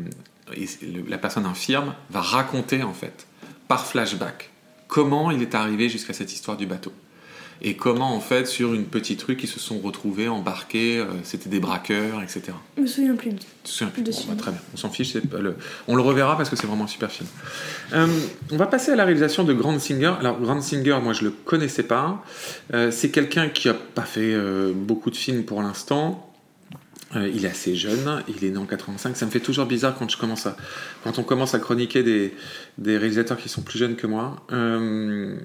personne 1.19 1.45
infirme 1.45 1.93
va 2.09 2.21
raconter, 2.21 2.81
en 2.81 2.93
fait, 2.93 3.27
par 3.67 3.85
flashback, 3.85 4.49
comment 4.87 5.29
il 5.29 5.43
est 5.43 5.53
arrivé 5.53 5.87
jusqu'à 5.87 6.13
cette 6.13 6.33
histoire 6.33 6.57
du 6.57 6.65
bateau. 6.65 6.91
Et 7.61 7.75
comment, 7.75 8.15
en 8.15 8.19
fait, 8.19 8.45
sur 8.45 8.73
une 8.73 8.85
petite 8.85 9.21
rue, 9.23 9.37
ils 9.41 9.47
se 9.47 9.59
sont 9.59 9.79
retrouvés 9.79 10.27
embarqués, 10.27 10.97
euh, 10.97 11.05
c'était 11.23 11.49
des 11.49 11.59
braqueurs, 11.59 12.21
etc. 12.21 12.53
Je 12.77 12.81
me 12.81 12.87
souviens 12.87 13.15
plus. 13.15 13.31
Tu 13.31 13.45
te 13.63 13.69
souviens 13.69 13.91
plus 13.91 14.03
De 14.03 14.11
Bon, 14.11 14.17
bah. 14.29 14.35
Très 14.37 14.51
bien, 14.51 14.61
on 14.73 14.77
s'en 14.77 14.89
fiche, 14.89 15.17
pas 15.19 15.39
le... 15.39 15.55
on 15.87 15.95
le 15.95 16.01
reverra 16.01 16.37
parce 16.37 16.49
que 16.49 16.55
c'est 16.55 16.67
vraiment 16.67 16.85
un 16.85 16.87
super 16.87 17.11
film. 17.11 17.27
Euh, 17.93 18.07
on 18.51 18.57
va 18.57 18.67
passer 18.67 18.91
à 18.91 18.95
la 18.95 19.05
réalisation 19.05 19.43
de 19.43 19.53
Grand 19.53 19.77
Singer. 19.79 20.13
Alors, 20.19 20.39
Grand 20.39 20.61
Singer, 20.61 20.99
moi 21.03 21.13
je 21.13 21.23
le 21.23 21.31
connaissais 21.31 21.83
pas. 21.83 22.23
Euh, 22.73 22.91
c'est 22.91 23.11
quelqu'un 23.11 23.49
qui 23.49 23.67
a 23.69 23.73
pas 23.73 24.03
fait 24.03 24.35
beaucoup 24.73 25.09
de 25.09 25.17
films 25.17 25.43
pour 25.43 25.61
l'instant. 25.61 26.29
Euh, 27.15 27.27
il 27.33 27.45
est 27.45 27.49
assez 27.49 27.75
jeune, 27.75 28.23
il 28.27 28.43
est 28.45 28.51
né 28.51 28.57
en 28.57 28.65
85. 28.65 29.17
Ça 29.17 29.25
me 29.25 29.31
fait 29.31 29.39
toujours 29.39 29.65
bizarre 29.65 29.95
quand, 29.97 30.09
je 30.09 30.17
commence 30.17 30.45
à, 30.45 30.55
quand 31.03 31.17
on 31.17 31.23
commence 31.23 31.55
à 31.55 31.59
chroniquer 31.59 32.03
des, 32.03 32.35
des 32.77 32.97
réalisateurs 32.97 33.37
qui 33.37 33.49
sont 33.49 33.61
plus 33.61 33.79
jeunes 33.79 33.95
que 33.95 34.05
moi. 34.05 34.35
Euh, 34.51 35.35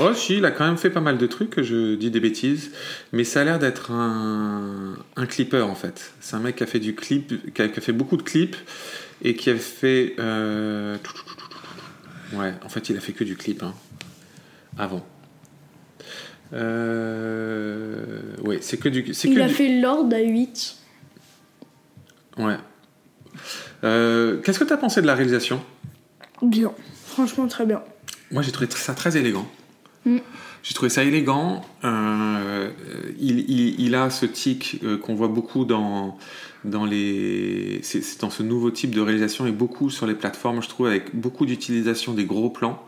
Oh, 0.00 0.12
si, 0.12 0.38
il 0.38 0.44
a 0.44 0.50
quand 0.50 0.66
même 0.66 0.76
fait 0.76 0.90
pas 0.90 1.00
mal 1.00 1.18
de 1.18 1.26
trucs, 1.26 1.60
je 1.62 1.94
dis 1.94 2.10
des 2.10 2.18
bêtises, 2.18 2.72
mais 3.12 3.22
ça 3.22 3.42
a 3.42 3.44
l'air 3.44 3.58
d'être 3.60 3.92
un, 3.92 4.96
un 5.14 5.26
clipper 5.26 5.62
en 5.62 5.76
fait. 5.76 6.12
C'est 6.20 6.34
un 6.34 6.40
mec 6.40 6.56
qui 6.56 6.64
a 6.64 6.66
fait 6.66 6.80
du 6.80 6.96
clip, 6.96 7.52
qui 7.54 7.62
a, 7.62 7.68
qui 7.68 7.78
a 7.78 7.82
fait 7.82 7.92
beaucoup 7.92 8.16
de 8.16 8.22
clips 8.22 8.56
et 9.22 9.36
qui 9.36 9.50
a 9.50 9.56
fait. 9.56 10.14
euh. 10.18 10.96
Ouais, 12.32 12.52
en 12.64 12.68
fait, 12.68 12.88
il 12.88 12.96
a 12.96 13.00
fait 13.00 13.12
que 13.12 13.22
du 13.22 13.36
clip 13.36 13.62
hein, 13.62 13.72
avant. 14.76 15.06
Euh, 16.52 18.20
ouais, 18.42 18.58
c'est 18.60 18.76
que 18.78 18.88
du. 18.88 19.14
c'est 19.14 19.28
Il 19.28 19.36
que 19.36 19.40
a 19.42 19.46
du- 19.48 19.54
fait 19.54 19.80
Lord 19.80 20.08
à 20.12 20.18
8. 20.20 20.76
Ouais. 22.38 22.56
Euh, 23.84 24.38
Qu'est-ce 24.42 24.58
que 24.58 24.64
tu 24.64 24.72
as 24.72 24.76
pensé 24.76 25.00
de 25.02 25.06
la 25.06 25.14
réalisation? 25.14 25.62
Bien. 26.42 26.72
Franchement, 27.06 27.46
très 27.46 27.64
bien. 27.66 27.82
Moi, 28.32 28.42
j'ai 28.42 28.50
trouvé 28.52 28.68
ça 28.70 28.94
très 28.94 29.16
élégant. 29.16 29.48
Mm. 30.04 30.18
J'ai 30.62 30.74
trouvé 30.74 30.88
ça 30.88 31.04
élégant. 31.04 31.62
Euh, 31.84 32.70
il, 33.18 33.40
il- 33.50 33.80
il 33.80 33.94
a 33.94 34.10
ce 34.10 34.26
tic 34.26 34.80
euh, 34.82 34.96
qu'on 34.96 35.14
voit 35.14 35.28
beaucoup 35.28 35.64
dans, 35.64 36.16
dans 36.64 36.84
les. 36.84 37.80
Dans 38.20 38.30
ce 38.30 38.42
nouveau 38.42 38.70
type 38.70 38.94
de 38.94 39.00
réalisation 39.00 39.46
et 39.46 39.52
beaucoup 39.52 39.90
sur 39.90 40.06
les 40.06 40.14
plateformes, 40.14 40.62
je 40.62 40.68
trouve, 40.68 40.86
avec 40.86 41.14
beaucoup 41.14 41.46
d'utilisation 41.46 42.14
des 42.14 42.24
gros 42.24 42.50
plans. 42.50 42.82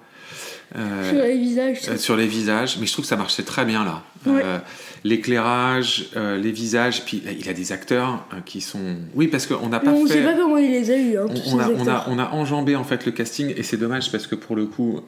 Euh, 0.75 1.11
Sur 1.11 1.23
les 1.23 1.39
visages, 1.39 1.79
euh, 1.89 1.97
sur 1.97 2.17
les 2.17 2.27
visages, 2.27 2.79
mais 2.81 2.87
je 2.87 2.93
trouve 2.93 3.05
que 3.05 3.09
ça 3.09 3.17
marchait 3.17 3.45
très 3.45 3.65
bien 3.65 3.85
là. 3.85 4.03
Ouais. 4.27 4.43
Euh, 4.45 4.59
L'éclairage, 5.05 6.11
les 6.17 6.51
visages, 6.51 7.05
puis 7.05 7.23
là, 7.25 7.31
il 7.31 7.49
a 7.49 7.53
des 7.53 7.71
acteurs 7.71 8.27
euh, 8.35 8.41
qui 8.45 8.61
sont. 8.61 8.97
Oui, 9.15 9.29
parce 9.29 9.47
qu'on 9.47 9.69
n'a 9.69 9.79
pas 9.79 9.93
on 9.93 10.05
fait. 10.07 10.15
sait 10.15 10.25
pas 10.25 10.35
comment 10.35 10.57
il 10.57 10.73
les 10.73 10.91
a 10.91 10.97
eu, 10.97 11.17
hein, 11.17 11.27
On, 11.47 11.59
a, 11.61 11.69
on, 11.69 11.87
a, 11.87 11.93
acteurs. 11.93 12.05
on 12.09 12.19
a 12.19 12.31
enjambé 12.31 12.75
en 12.75 12.83
fait 12.83 13.07
le 13.07 13.13
casting 13.13 13.55
et 13.57 13.63
c'est 13.63 13.77
dommage 13.77 14.11
parce 14.11 14.27
que 14.27 14.35
pour 14.35 14.57
le 14.57 14.67
coup, 14.67 15.01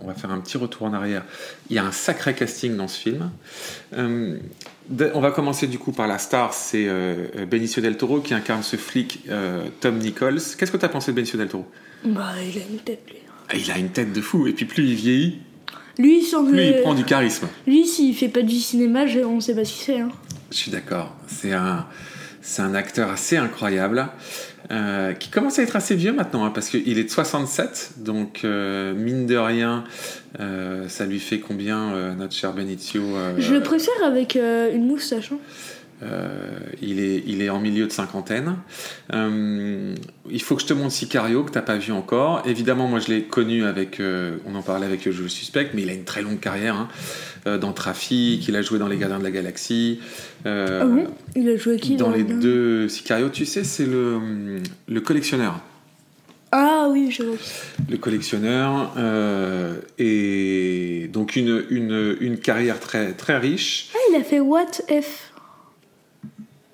on 0.00 0.06
va 0.06 0.14
faire 0.14 0.30
un 0.30 0.38
petit 0.38 0.56
retour 0.58 0.86
en 0.86 0.92
arrière. 0.92 1.24
Il 1.70 1.74
y 1.76 1.80
a 1.80 1.84
un 1.84 1.90
sacré 1.90 2.34
casting 2.34 2.76
dans 2.76 2.86
ce 2.86 3.00
film. 3.00 3.30
On 3.96 5.20
va 5.20 5.30
commencer 5.32 5.66
du 5.66 5.78
coup 5.78 5.90
par 5.92 6.06
la 6.06 6.18
star, 6.18 6.54
c'est 6.54 6.86
Benicio 7.50 7.82
del 7.82 7.96
Toro 7.96 8.20
qui 8.20 8.34
incarne 8.34 8.62
ce 8.62 8.76
flic 8.76 9.24
Tom 9.80 9.98
Nichols. 9.98 10.40
Qu'est-ce 10.56 10.70
que 10.70 10.76
tu 10.76 10.84
as 10.84 10.88
pensé 10.88 11.10
de 11.10 11.16
Benicio 11.16 11.36
del 11.38 11.48
Toro? 11.48 11.66
Bah, 12.04 12.32
il 12.40 12.58
a 12.58 12.62
une 12.70 12.78
tête, 12.78 13.02
lui. 13.08 13.16
Ah, 13.52 13.56
Il 13.58 13.70
a 13.70 13.78
une 13.78 13.90
tête 13.90 14.12
de 14.12 14.20
fou 14.20 14.46
et 14.46 14.52
puis 14.52 14.64
plus 14.64 14.84
il 14.84 14.94
vieillit, 14.94 15.38
Lui, 15.98 16.22
sans 16.22 16.44
plus 16.44 16.62
il 16.62 16.80
prend 16.80 16.94
du 16.94 17.04
charisme. 17.04 17.48
lui 17.66 17.86
s'il 17.86 18.14
fait 18.16 18.28
pas 18.28 18.42
du 18.42 18.56
cinéma, 18.56 19.04
on 19.26 19.40
sait 19.40 19.54
pas 19.54 19.64
ce 19.64 19.72
qu'il 19.72 19.94
fait. 19.94 20.00
Hein. 20.00 20.08
Je 20.50 20.56
suis 20.56 20.70
d'accord. 20.70 21.14
C'est 21.26 21.52
un, 21.52 21.86
c'est 22.40 22.62
un 22.62 22.74
acteur 22.74 23.10
assez 23.10 23.36
incroyable 23.36 24.08
euh, 24.70 25.12
qui 25.12 25.28
commence 25.28 25.58
à 25.58 25.62
être 25.62 25.76
assez 25.76 25.94
vieux 25.94 26.12
maintenant 26.12 26.44
hein, 26.44 26.50
parce 26.50 26.68
qu'il 26.68 26.98
est 26.98 27.04
de 27.04 27.10
67, 27.10 27.92
donc 27.98 28.40
euh, 28.44 28.94
mine 28.94 29.26
de 29.26 29.36
rien, 29.36 29.84
euh, 30.40 30.88
ça 30.88 31.04
lui 31.04 31.18
fait 31.20 31.40
combien 31.40 32.14
notre 32.14 32.34
cher 32.34 32.52
Benicio 32.52 33.02
Je 33.38 33.52
le 33.52 33.62
préfère 33.62 34.02
avec 34.04 34.34
une 34.36 34.86
moustache. 34.86 35.32
hein. 35.32 35.38
Euh, 36.02 36.58
il, 36.82 37.00
est, 37.00 37.22
il 37.26 37.42
est 37.42 37.48
en 37.48 37.60
milieu 37.60 37.86
de 37.86 37.92
cinquantaine. 37.92 38.56
Euh, 39.12 39.94
il 40.30 40.42
faut 40.42 40.56
que 40.56 40.62
je 40.62 40.66
te 40.66 40.72
montre 40.72 40.92
Sicario, 40.92 41.44
que 41.44 41.50
tu 41.50 41.56
n'as 41.58 41.62
pas 41.62 41.76
vu 41.78 41.92
encore. 41.92 42.42
Évidemment, 42.46 42.88
moi, 42.88 42.98
je 42.98 43.08
l'ai 43.12 43.22
connu 43.22 43.64
avec. 43.64 44.00
euh, 44.00 44.36
on 44.46 44.54
en 44.54 44.62
parlait 44.62 44.86
avec 44.86 45.10
Je 45.10 45.28
suspect, 45.28 45.70
mais 45.74 45.82
il 45.82 45.90
a 45.90 45.92
une 45.94 46.04
très 46.04 46.22
longue 46.22 46.40
carrière 46.40 46.88
hein, 47.46 47.58
dans 47.58 47.72
Trafic. 47.72 48.46
Il 48.48 48.56
a 48.56 48.62
joué 48.62 48.78
dans 48.78 48.88
Les 48.88 48.96
Gardiens 48.96 49.18
de 49.18 49.24
la 49.24 49.30
Galaxie. 49.30 50.00
Ah 50.44 50.84
bon 50.84 51.06
Il 51.36 51.48
a 51.48 51.56
joué 51.56 51.76
qui 51.78 51.96
dans 51.96 52.10
les 52.10 52.24
le- 52.24 52.40
deux 52.40 52.88
Sicario, 52.88 53.28
tu 53.28 53.46
sais, 53.46 53.64
c'est 53.64 53.86
le, 53.86 54.18
le 54.88 55.00
collectionneur. 55.00 55.60
Ah 56.54 56.88
oui, 56.90 57.10
je 57.10 57.22
vois. 57.22 57.36
Le 57.88 57.96
collectionneur. 57.96 58.92
euh, 58.98 59.76
et 59.98 61.08
donc, 61.12 61.34
une, 61.36 61.64
une, 61.70 62.16
une 62.20 62.36
carrière 62.38 62.78
très, 62.78 63.12
très 63.12 63.38
riche. 63.38 63.88
Ah, 63.94 63.98
il 64.10 64.16
a 64.16 64.22
fait 64.22 64.40
What 64.40 64.66
If? 64.90 65.31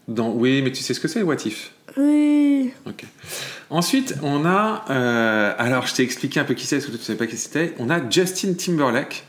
Dans, 0.09 0.31
oui, 0.31 0.63
mais 0.63 0.73
tu 0.73 0.83
sais 0.83 0.95
ce 0.95 1.01
que 1.01 1.09
c'est, 1.09 1.23
What 1.23 1.37
If? 1.45 1.71
Oui. 1.97 2.73
Ok. 2.87 3.05
Ensuite, 3.71 4.15
on 4.23 4.45
a. 4.47 4.85
euh, 4.91 5.53
alors, 5.59 5.87
je 5.87 5.95
t'ai 5.95 6.03
expliqué 6.03 6.41
un 6.41 6.45
peu 6.45 6.55
qui 6.55 6.67
c'est, 6.67 6.77
parce 6.77 6.87
que 6.87 6.93
tu 6.93 6.99
ne 6.99 7.03
savais 7.05 7.19
pas 7.19 7.27
qui 7.27 7.37
c'était. 7.37 7.75
On 7.79 7.91
a 7.91 8.01
Justin 8.11 8.55
Timberlake, 8.55 9.25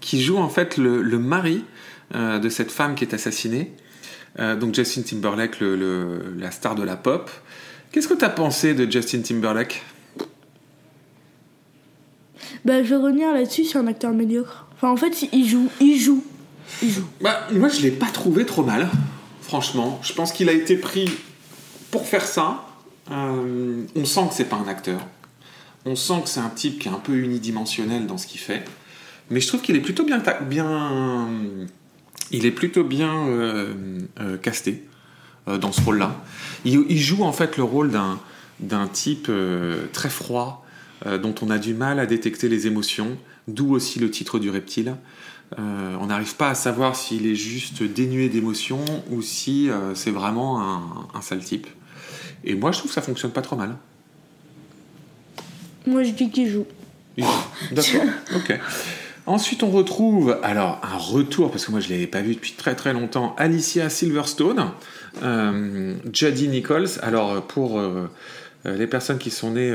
qui 0.00 0.22
joue 0.22 0.38
en 0.38 0.48
fait 0.48 0.78
le, 0.78 1.02
le 1.02 1.18
mari 1.18 1.64
euh, 2.14 2.38
de 2.38 2.48
cette 2.48 2.70
femme 2.70 2.94
qui 2.94 3.04
est 3.04 3.12
assassinée. 3.14 3.72
Euh, 4.38 4.56
donc, 4.56 4.74
Justin 4.74 5.02
Timberlake, 5.02 5.60
le, 5.60 5.76
le- 5.76 6.34
la 6.38 6.50
star 6.50 6.74
de 6.74 6.82
la 6.82 6.96
pop. 6.96 7.30
Qu'est-ce 7.92 8.08
que 8.08 8.14
tu 8.14 8.24
as 8.24 8.30
pensé 8.30 8.72
de 8.72 8.90
Justin 8.90 9.20
Timberlake? 9.20 9.82
Bah, 12.64 12.82
je 12.82 12.88
vais 12.90 12.96
revenir 12.96 13.32
là-dessus, 13.32 13.64
c'est 13.64 13.78
un 13.78 13.86
acteur 13.86 14.12
médiocre. 14.12 14.66
Enfin, 14.74 14.88
en 14.90 14.96
fait, 14.96 15.26
il 15.32 15.46
joue, 15.46 15.68
il 15.80 15.98
joue, 15.98 16.24
il 16.82 16.90
joue. 16.90 17.04
bah, 17.20 17.46
Moi, 17.52 17.68
je 17.68 17.82
l'ai 17.82 17.90
pas 17.90 18.06
trouvé 18.06 18.46
trop 18.46 18.62
mal, 18.62 18.88
franchement. 19.52 20.00
Je 20.02 20.14
pense 20.14 20.32
qu'il 20.32 20.48
a 20.48 20.52
été 20.52 20.76
pris 20.76 21.10
pour 21.90 22.06
faire 22.06 22.24
ça. 22.24 22.64
Euh, 23.10 23.84
on 23.94 24.06
sent 24.06 24.28
que 24.30 24.34
c'est 24.34 24.46
pas 24.46 24.56
un 24.56 24.66
acteur. 24.66 25.06
On 25.84 25.94
sent 25.94 26.22
que 26.22 26.30
c'est 26.30 26.40
un 26.40 26.48
type 26.48 26.78
qui 26.78 26.88
est 26.88 26.90
un 26.90 26.98
peu 26.98 27.12
unidimensionnel 27.12 28.06
dans 28.06 28.16
ce 28.16 28.26
qu'il 28.26 28.40
fait. 28.40 28.64
Mais 29.28 29.42
je 29.42 29.48
trouve 29.48 29.60
qu'il 29.60 29.76
est 29.76 29.82
plutôt 29.82 30.06
bien, 30.06 30.22
il 32.30 32.46
est 32.46 32.50
plutôt 32.50 32.82
bien 32.82 33.26
euh, 33.26 33.74
euh, 34.20 34.38
casté 34.38 34.84
dans 35.46 35.72
ce 35.72 35.82
rôle-là. 35.82 36.16
Il, 36.64 36.86
il 36.88 36.98
joue 36.98 37.22
en 37.22 37.32
fait 37.32 37.58
le 37.58 37.64
rôle 37.64 37.90
d'un 38.60 38.88
type 38.88 39.30
très 39.92 40.08
froid, 40.08 40.64
dont 41.04 41.34
on 41.42 41.50
a 41.50 41.58
du 41.58 41.74
mal 41.74 41.98
à 41.98 42.06
détecter 42.06 42.48
les 42.48 42.66
émotions, 42.66 43.18
d'où 43.48 43.74
aussi 43.74 43.98
le 43.98 44.10
titre 44.10 44.38
du 44.38 44.48
reptile. 44.48 44.94
Euh, 45.58 45.96
on 46.00 46.06
n'arrive 46.06 46.36
pas 46.36 46.50
à 46.50 46.54
savoir 46.54 46.96
s'il 46.96 47.26
est 47.26 47.34
juste 47.34 47.82
dénué 47.82 48.28
d'émotions 48.28 48.84
ou 49.10 49.22
si 49.22 49.68
euh, 49.68 49.94
c'est 49.94 50.10
vraiment 50.10 50.60
un, 50.62 51.08
un 51.14 51.20
sale 51.20 51.40
type. 51.40 51.66
Et 52.44 52.54
moi, 52.54 52.72
je 52.72 52.78
trouve 52.78 52.90
que 52.90 52.94
ça 52.94 53.02
fonctionne 53.02 53.30
pas 53.30 53.42
trop 53.42 53.56
mal. 53.56 53.76
Moi, 55.86 56.02
je 56.04 56.10
dis 56.10 56.30
qu'il 56.30 56.48
joue. 56.48 56.66
D'accord, 57.72 58.02
ok. 58.36 58.58
Ensuite, 59.26 59.62
on 59.62 59.70
retrouve, 59.70 60.38
alors, 60.42 60.80
un 60.82 60.96
retour, 60.96 61.50
parce 61.50 61.66
que 61.66 61.70
moi, 61.70 61.80
je 61.80 61.88
ne 61.88 61.92
l'avais 61.92 62.06
pas 62.06 62.22
vu 62.22 62.34
depuis 62.34 62.52
très 62.52 62.74
très 62.74 62.92
longtemps, 62.92 63.34
Alicia 63.38 63.88
Silverstone, 63.88 64.70
euh, 65.22 65.94
Nichols. 66.04 66.88
Alors, 67.02 67.42
pour 67.46 67.78
euh, 67.78 68.08
les 68.64 68.86
personnes 68.88 69.18
qui 69.18 69.30
sont 69.30 69.52
nées 69.52 69.72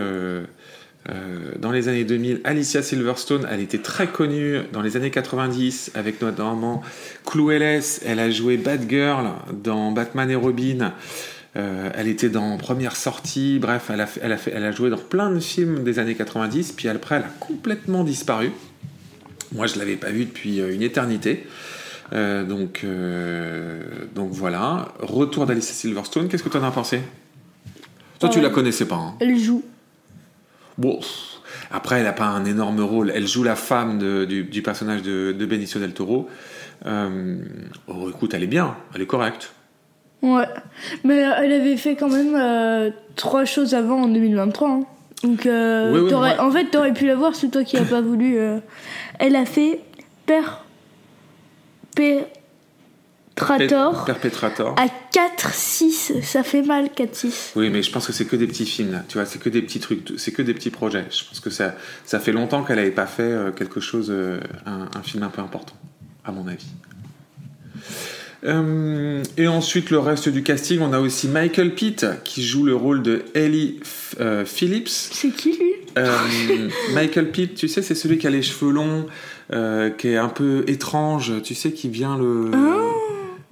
euh, 1.09 1.51
dans 1.59 1.71
les 1.71 1.87
années 1.87 2.03
2000, 2.03 2.41
Alicia 2.43 2.81
Silverstone, 2.81 3.47
elle 3.49 3.61
était 3.61 3.77
très 3.77 4.07
connue 4.07 4.59
dans 4.73 4.81
les 4.81 4.97
années 4.97 5.11
90, 5.11 5.91
avec 5.95 6.21
notamment 6.21 6.81
Cloeless. 7.25 8.01
Elle 8.05 8.19
a 8.19 8.29
joué 8.29 8.57
Batgirl 8.57 9.29
dans 9.63 9.91
Batman 9.91 10.29
et 10.29 10.35
Robin. 10.35 10.93
Euh, 11.55 11.89
elle 11.95 12.07
était 12.07 12.29
dans 12.29 12.57
Première 12.57 12.95
Sortie, 12.95 13.57
bref, 13.59 13.89
elle 13.91 14.01
a, 14.01 14.05
fait- 14.05 14.19
elle, 14.23 14.31
a 14.33 14.37
fait- 14.37 14.51
elle 14.53 14.65
a 14.65 14.71
joué 14.71 14.89
dans 14.89 14.97
plein 14.97 15.31
de 15.31 15.39
films 15.39 15.83
des 15.83 15.97
années 15.97 16.13
90, 16.15 16.73
puis 16.73 16.87
après 16.89 17.15
elle 17.15 17.23
a 17.23 17.29
complètement 17.39 18.03
disparu. 18.03 18.51
Moi 19.53 19.65
je 19.65 19.79
l'avais 19.79 19.95
pas 19.95 20.09
vue 20.11 20.25
depuis 20.25 20.59
euh, 20.59 20.73
une 20.73 20.81
éternité. 20.83 21.47
Euh, 22.13 22.43
donc, 22.43 22.85
donc 24.13 24.29
voilà, 24.31 24.93
retour 24.99 25.45
d'Alice 25.45 25.67
Silverstone, 25.71 26.27
qu'est-ce 26.27 26.43
que 26.43 26.49
tu 26.49 26.57
en 26.57 26.63
as 26.63 26.71
pensé? 26.71 26.99
Toi 28.19 28.29
tu 28.29 28.37
Ouais. 28.37 28.43
la 28.43 28.49
connaissais 28.49 28.85
pas. 28.85 28.95
hein? 28.95 29.15
Elle 29.19 29.37
joue. 29.39 29.63
Bon, 30.77 30.99
après 31.71 31.97
elle 31.97 32.03
n'a 32.03 32.13
pas 32.13 32.25
un 32.25 32.45
énorme 32.45 32.79
rôle, 32.81 33.11
elle 33.15 33.27
joue 33.27 33.43
la 33.43 33.55
femme 33.55 33.97
de- 33.97 34.25
du, 34.25 34.43
du 34.43 34.61
personnage 34.61 35.01
de, 35.01 35.31
de 35.31 35.45
Benicio 35.45 35.79
del 35.79 35.93
Toro. 35.93 36.29
Euh, 36.85 37.37
oh, 37.87 38.09
écoute, 38.09 38.33
elle 38.35 38.43
est 38.43 38.47
bien, 38.47 38.75
elle 38.93 39.01
est 39.01 39.07
correcte. 39.07 39.51
Ouais. 40.21 40.45
Mais 41.03 41.17
elle 41.17 41.51
avait 41.53 41.77
fait 41.77 41.95
quand 41.95 42.09
même 42.09 42.35
euh, 42.35 42.91
trois 43.15 43.45
choses 43.45 43.73
avant 43.73 44.03
en 44.03 44.07
2023. 44.07 44.69
hein. 44.69 44.81
Donc, 45.23 45.45
euh, 45.47 45.91
Oui, 45.93 45.99
oui, 46.13 46.13
en 46.39 46.51
fait, 46.51 46.65
t'aurais 46.65 46.93
pu 46.93 47.07
la 47.07 47.15
voir, 47.15 47.33
c'est 47.35 47.49
toi 47.49 47.63
qui 47.63 47.75
n'as 47.75 47.85
pas 47.85 48.01
voulu. 48.01 48.37
euh. 48.37 48.59
Elle 49.19 49.35
a 49.35 49.45
fait 49.45 49.79
Per. 50.27 50.41
Pertrator 53.35 54.05
Perpetrator. 54.05 54.75
à 54.79 54.85
4-6. 55.17 56.21
Ça 56.21 56.43
fait 56.43 56.61
mal, 56.61 56.89
4-6. 56.95 57.53
Oui, 57.55 57.69
mais 57.69 57.81
je 57.81 57.91
pense 57.91 58.05
que 58.05 58.13
c'est 58.13 58.25
que 58.25 58.35
des 58.35 58.47
petits 58.47 58.65
films, 58.65 58.91
là. 58.91 59.03
Tu 59.07 59.17
vois, 59.17 59.25
c'est 59.25 59.39
que 59.39 59.49
des 59.49 59.61
petits 59.61 59.79
trucs, 59.79 60.13
c'est 60.17 60.31
que 60.31 60.41
des 60.41 60.53
petits 60.53 60.69
projets. 60.69 61.05
Je 61.09 61.25
pense 61.25 61.39
que 61.39 61.49
ça, 61.49 61.75
ça 62.05 62.19
fait 62.19 62.31
longtemps 62.31 62.63
qu'elle 62.63 62.77
n'avait 62.77 62.91
pas 62.91 63.07
fait 63.07 63.23
euh, 63.23 63.51
quelque 63.51 63.79
chose, 63.79 64.07
euh, 64.09 64.39
un, 64.65 64.89
un 64.95 65.01
film 65.01 65.23
un 65.23 65.29
peu 65.29 65.41
important, 65.41 65.75
à 66.23 66.31
mon 66.31 66.47
avis. 66.47 66.67
Euh, 68.43 69.23
et 69.37 69.47
ensuite, 69.47 69.89
le 69.89 69.99
reste 69.99 70.29
du 70.29 70.43
casting, 70.43 70.79
on 70.81 70.93
a 70.93 70.99
aussi 70.99 71.27
Michael 71.27 71.73
Pitt 71.73 72.05
qui 72.23 72.43
joue 72.43 72.63
le 72.63 72.75
rôle 72.75 73.01
de 73.01 73.23
Ellie 73.33 73.79
euh, 74.19 74.45
Phillips. 74.45 74.89
C'est 74.89 75.29
qui 75.29 75.51
lui? 75.51 75.73
Euh, 75.97 76.69
Michael 76.93 77.31
Pitt, 77.31 77.55
tu 77.55 77.67
sais, 77.67 77.81
c'est 77.81 77.95
celui 77.95 78.19
qui 78.19 78.27
a 78.27 78.29
les 78.29 78.43
cheveux 78.43 78.71
longs, 78.71 79.07
qui 79.97 80.07
est 80.09 80.17
un 80.17 80.29
peu 80.29 80.63
étrange, 80.67 81.33
tu 81.43 81.55
sais, 81.55 81.71
qui 81.71 81.89
vient 81.89 82.17
le. 82.17 82.51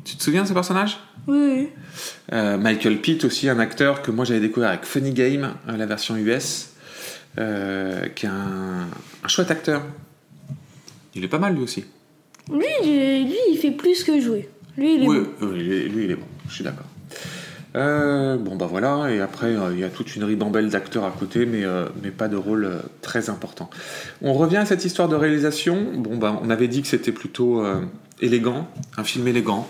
Tu 0.05 0.15
te 0.15 0.23
souviens 0.23 0.43
de 0.43 0.47
ce 0.47 0.53
personnage? 0.53 0.97
Oui, 1.27 1.37
oui. 1.37 1.69
euh, 2.31 2.57
Michael 2.57 3.01
Pitt 3.01 3.23
aussi, 3.25 3.49
un 3.49 3.57
acteur 3.59 4.01
que 4.03 4.11
moi 4.11 4.23
j'avais 4.23 4.39
découvert 4.39 4.69
avec 4.69 4.85
Funny 4.85 5.11
Game, 5.11 5.53
euh, 5.67 5.75
la 5.77 5.85
version 5.87 6.15
US, 6.15 6.69
euh, 7.39 8.05
qui 8.15 8.25
est 8.27 8.29
un, 8.29 8.87
un 9.23 9.27
chouette 9.27 9.49
acteur. 9.51 9.81
Il 11.15 11.23
est 11.23 11.27
pas 11.27 11.39
mal 11.39 11.55
lui 11.55 11.63
aussi. 11.63 11.85
Lui, 12.51 12.63
il- 12.83 13.25
lui, 13.27 13.37
il 13.51 13.57
fait 13.57 13.71
plus 13.71 14.03
que 14.03 14.19
jouer. 14.21 14.47
Lui, 14.77 14.95
il 14.95 15.03
est 15.03 15.07
Oui, 15.07 15.17
bon. 15.41 15.47
oui, 15.47 15.63
lui, 15.63 15.89
lui, 15.89 16.03
il 16.05 16.11
est 16.11 16.15
bon, 16.15 16.27
je 16.49 16.53
suis 16.53 16.63
d'accord. 16.63 16.85
Euh, 17.75 18.37
bon 18.37 18.55
bah 18.55 18.67
voilà, 18.69 19.11
et 19.11 19.19
après 19.19 19.47
euh, 19.47 19.73
il 19.73 19.79
y 19.79 19.83
a 19.83 19.89
toute 19.89 20.15
une 20.15 20.23
ribambelle 20.23 20.69
d'acteurs 20.69 21.03
à 21.03 21.11
côté, 21.11 21.45
mais, 21.45 21.65
euh, 21.65 21.87
mais 22.01 22.09
pas 22.11 22.29
de 22.29 22.37
rôle 22.37 22.69
très 23.01 23.29
important. 23.29 23.69
On 24.21 24.31
revient 24.33 24.57
à 24.57 24.65
cette 24.65 24.85
histoire 24.85 25.09
de 25.09 25.15
réalisation. 25.15 25.91
Bon 25.97 26.15
bah 26.15 26.39
on 26.41 26.49
avait 26.51 26.69
dit 26.69 26.81
que 26.83 26.87
c'était 26.87 27.11
plutôt 27.11 27.65
élégant, 28.21 28.67
un 28.95 29.03
film 29.03 29.27
élégant. 29.27 29.67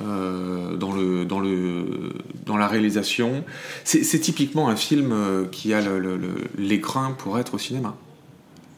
Euh, 0.00 0.76
dans, 0.76 0.92
le, 0.92 1.24
dans, 1.24 1.40
le, 1.40 1.84
dans 2.46 2.56
la 2.56 2.68
réalisation. 2.68 3.44
C'est 3.84 4.20
typiquement 4.20 4.68
un 4.68 4.76
film 4.76 5.10
euh, 5.12 5.44
qui 5.50 5.74
a 5.74 5.80
le- 5.80 5.98
le- 5.98 6.16
le- 6.16 7.12
pour 7.18 7.38
être 7.38 7.54
au 7.54 7.58
cinéma. 7.58 7.96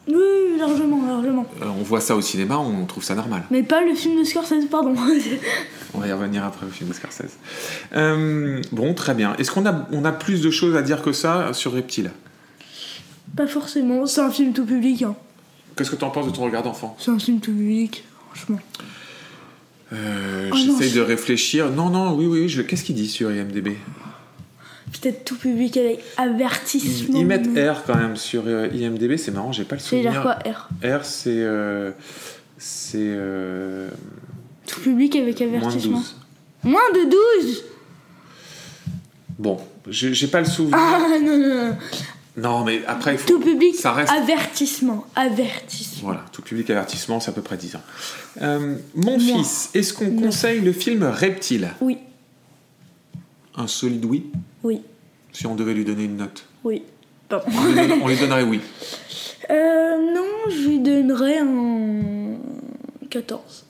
Oui, 0.07 0.15
largement, 0.57 1.05
largement. 1.05 1.45
Euh, 1.61 1.65
on 1.79 1.83
voit 1.83 2.01
ça 2.01 2.15
au 2.15 2.21
cinéma, 2.21 2.57
on 2.57 2.85
trouve 2.85 3.03
ça 3.03 3.15
normal. 3.15 3.43
Mais 3.51 3.63
pas 3.63 3.81
le 3.85 3.93
film 3.95 4.19
de 4.19 4.23
Scorsese, 4.25 4.65
pardon. 4.69 4.95
On 5.95 5.99
va 5.99 6.07
y 6.07 6.11
revenir 6.11 6.43
après 6.43 6.65
au 6.65 6.69
film 6.69 6.89
de 6.89 6.95
Scorsese. 6.95 7.37
Euh, 7.95 8.59
bon, 8.71 8.95
très 8.95 9.13
bien. 9.13 9.35
Est-ce 9.37 9.51
qu'on 9.51 9.65
a, 9.67 9.87
on 9.91 10.03
a 10.05 10.11
plus 10.11 10.41
de 10.41 10.49
choses 10.49 10.75
à 10.75 10.81
dire 10.81 11.03
que 11.03 11.11
ça 11.13 11.53
sur 11.53 11.73
Reptile? 11.73 12.11
Pas 13.37 13.45
forcément, 13.47 14.05
c'est 14.07 14.21
un 14.21 14.31
film 14.31 14.53
tout 14.53 14.65
public. 14.65 15.03
Hein. 15.03 15.15
Qu'est-ce 15.77 15.91
que 15.91 15.95
tu 15.95 16.03
en 16.03 16.09
penses 16.09 16.25
de 16.25 16.31
ton 16.31 16.43
regard 16.43 16.63
d'enfant? 16.63 16.97
C'est 16.99 17.11
un 17.11 17.19
film 17.19 17.39
tout 17.39 17.51
public, 17.53 18.03
franchement. 18.31 18.59
Euh, 19.93 20.49
Oh 20.51 20.55
J'essaye 20.55 20.89
je- 20.89 20.95
de 20.95 21.01
réfléchir. 21.01 21.69
Non, 21.71 21.89
non, 21.89 22.13
oui, 22.15 22.25
oui. 22.25 22.49
Je... 22.49 22.61
Qu'est-ce 22.61 22.83
qu'il 22.83 22.95
dit 22.95 23.07
sur 23.07 23.31
IMDb 23.31 23.69
Peut-être 25.01 25.23
tout 25.25 25.35
public 25.37 25.75
avec 25.77 25.99
avertissement. 26.17 27.19
ils 27.19 27.25
mettent 27.25 27.47
R 27.57 27.83
quand 27.85 27.95
même 27.95 28.15
sur 28.15 28.43
euh, 28.47 28.67
IMDb. 28.73 29.17
C'est 29.17 29.31
marrant, 29.31 29.51
j'ai 29.51 29.63
pas 29.65 29.75
le 29.75 29.81
souvenir. 29.81 30.11
dire 30.11 30.21
quoi, 30.21 30.33
R 30.45 30.69
R, 30.99 31.03
c'est. 31.05 31.29
euh, 31.31 31.91
c'est. 32.57 32.97
euh, 32.99 33.89
Tout 34.67 34.79
public 34.81 35.15
avec 35.15 35.39
moins 35.41 35.49
de 35.49 35.55
avertissement. 35.57 35.97
12. 35.97 36.15
Moins 36.63 36.91
de 36.93 37.09
12 37.45 37.63
Bon, 39.39 39.59
j'ai 39.89 40.13
j'ai 40.13 40.27
pas 40.27 40.39
le 40.39 40.45
souvenir. 40.45 40.77
Ah 40.79 40.99
non, 41.19 41.37
non, 41.37 41.37
non. 41.37 41.77
Non, 42.35 42.63
mais 42.63 42.83
après, 42.87 43.13
il 43.13 43.17
faut. 43.19 43.27
Tout 43.27 43.39
public, 43.39 43.75
Ça 43.75 43.93
reste. 43.93 44.11
avertissement. 44.11 45.05
Avertissement. 45.15 46.01
Voilà, 46.07 46.25
tout 46.31 46.41
public 46.41 46.69
avertissement, 46.71 47.19
c'est 47.19 47.29
à 47.29 47.33
peu 47.33 47.43
près 47.43 47.57
10 47.57 47.75
ans. 47.75 47.81
Euh, 48.41 48.75
mon 48.95 49.19
Moi. 49.19 49.37
fils, 49.43 49.69
est-ce 49.75 49.93
qu'on 49.93 50.15
conseille 50.15 50.61
le 50.61 50.73
film 50.73 51.03
Reptile? 51.03 51.69
Oui, 51.81 51.97
Un 53.55 53.67
solide 53.67 54.03
oui? 54.05 54.31
Oui, 54.63 54.81
Si 55.31 55.45
on 55.45 55.53
devait 55.55 55.73
lui 55.75 55.85
donner 55.85 56.05
une 56.05 56.17
note. 56.17 56.45
oui. 56.63 56.81
Pardon. 57.29 57.45
On 57.55 57.63
lui, 57.65 57.75
donne- 57.75 57.99
on 58.01 58.07
lui 58.07 58.17
donnerait 58.17 58.43
oui. 58.43 58.59
Euh, 59.49 60.13
non, 60.13 60.25
je 60.49 60.67
lui 60.67 60.79
donnerais 60.79 61.37
un 61.39 62.35
14. 63.09 63.65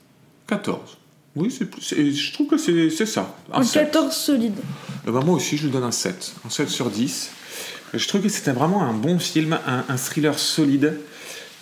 14. 0.46 0.96
Oui, 1.36 1.50
c'est- 1.50 2.12
je 2.12 2.32
trouve 2.32 2.46
que 2.46 2.56
c'est 2.56 2.90
ça. 3.06 3.34
Un, 3.52 3.60
Un 3.60 3.62
7. 3.62 3.84
14 3.92 4.14
solide. 4.16 4.54
Euh, 5.06 5.12
bah, 5.12 5.20
moi 5.24 5.34
aussi, 5.36 5.56
je 5.56 5.64
lui 5.64 5.70
donne 5.70 5.84
un 5.84 5.90
7. 5.90 6.32
Un 6.46 6.50
7 6.50 6.68
sur 6.68 6.90
10. 6.90 7.30
Je 7.96 8.08
trouve 8.08 8.22
que 8.22 8.28
c'était 8.28 8.52
vraiment 8.52 8.82
un 8.82 8.92
bon 8.92 9.18
film, 9.18 9.58
un, 9.66 9.96
thriller 9.96 10.38
solide, 10.38 10.94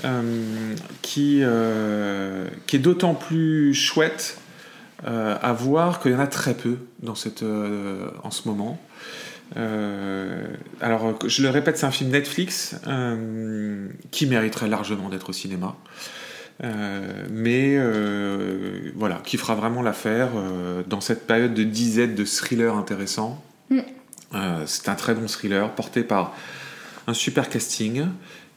euh, 0.05 0.75
qui, 1.03 1.41
euh, 1.43 2.49
qui 2.67 2.77
est 2.77 2.79
d'autant 2.81 3.15
plus 3.15 3.75
chouette 3.75 4.39
euh, 5.07 5.37
à 5.41 5.53
voir 5.53 6.01
qu'il 6.01 6.13
y 6.13 6.15
en 6.15 6.21
a 6.21 6.27
très 6.27 6.55
peu 6.55 6.79
dans 7.01 7.15
cette, 7.15 7.43
en 7.43 8.31
ce 8.31 8.49
moment. 8.49 8.81
Alors, 10.81 11.19
je 11.27 11.43
le 11.43 11.51
répète, 11.51 11.77
c'est 11.77 11.87
un 11.87 11.91
film 11.91 12.11
Netflix 12.11 12.77
qui 14.11 14.27
mériterait 14.27 14.69
largement 14.69 15.11
d'être 15.11 15.29
au 15.29 15.35
cinéma. 15.35 15.77
Mais 17.31 17.79
voilà, 18.97 19.21
qui 19.25 19.37
fera 19.37 19.55
vraiment 19.55 19.83
l'affaire 19.83 20.31
dans 20.87 21.03
cette 21.03 21.27
période 21.27 21.53
de 21.53 21.65
disette 21.65 22.15
de 22.15 22.25
thrillers 22.25 22.75
intéressants. 22.75 23.45
Mm. 23.69 23.81
Euh, 24.35 24.63
c'est 24.67 24.89
un 24.89 24.95
très 24.95 25.15
bon 25.15 25.27
thriller 25.29 25.71
porté 25.75 26.03
par 26.03 26.33
un 27.07 27.15
super 27.15 27.49
casting 27.49 28.07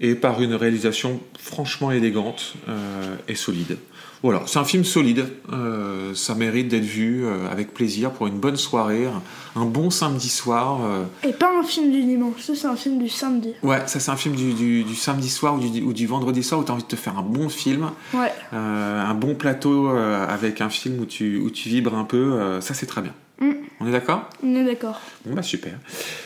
et 0.01 0.15
par 0.15 0.41
une 0.41 0.53
réalisation 0.53 1.19
franchement 1.39 1.91
élégante 1.91 2.53
euh, 2.69 3.15
et 3.27 3.35
solide. 3.35 3.77
Voilà, 4.23 4.41
c'est 4.47 4.57
un 4.57 4.65
film 4.65 4.83
solide, 4.83 5.27
euh, 5.53 6.15
ça 6.15 6.33
mérite 6.33 6.67
d'être 6.69 6.83
vu 6.83 7.25
euh, 7.25 7.47
avec 7.51 7.73
plaisir 7.73 8.11
pour 8.11 8.25
une 8.25 8.39
bonne 8.39 8.55
soirée, 8.55 9.07
un, 9.55 9.65
bon 9.65 9.89
samedi 9.91 10.29
soir. 10.29 10.79
Et 11.23 11.31
pas 11.31 11.51
un 11.59 11.63
film 11.63 11.91
du 11.91 12.01
dimanche, 12.03 12.41
ça 12.41 12.55
c'est 12.55 12.65
un 12.67 12.75
film 12.75 12.97
du 12.97 13.07
samedi. 13.09 13.53
Ouais, 13.61 13.81
ça 13.85 13.99
c'est 13.99 14.09
un 14.11 14.15
film 14.15 14.35
du, 14.35 14.53
du- 14.53 14.83
du 14.83 14.95
samedi 14.95 15.29
soir 15.29 15.55
ou 15.55 15.59
du, 15.59 15.81
ou 15.83 15.93
du 15.93 16.07
vendredi 16.07 16.41
soir 16.43 16.59
où 16.61 16.63
tu 16.63 16.71
as 16.71 16.73
envie 16.73 16.83
de 16.83 16.87
te 16.87 16.95
faire 16.95 17.17
un 17.19 17.21
bon 17.23 17.49
film, 17.49 17.91
Ouais. 18.13 18.31
un 18.51 19.13
bon 19.13 19.35
plateau 19.35 19.89
avec 19.89 20.59
un 20.61 20.69
film 20.69 20.99
où 21.01 21.05
tu, 21.05 21.37
où 21.37 21.51
tu 21.51 21.69
vibres 21.69 21.95
un 21.95 22.05
peu, 22.05 22.59
ça 22.61 22.73
c'est 22.73 22.87
très 22.87 23.01
bien. 23.01 23.13
Mm. 23.39 23.51
On 23.81 23.87
est 23.87 23.91
d'accord 23.91 24.29
On 24.43 24.55
est 24.55 24.63
d'accord. 24.63 25.01
Bon 25.25 25.35
bah 25.35 25.41
super. 25.43 25.73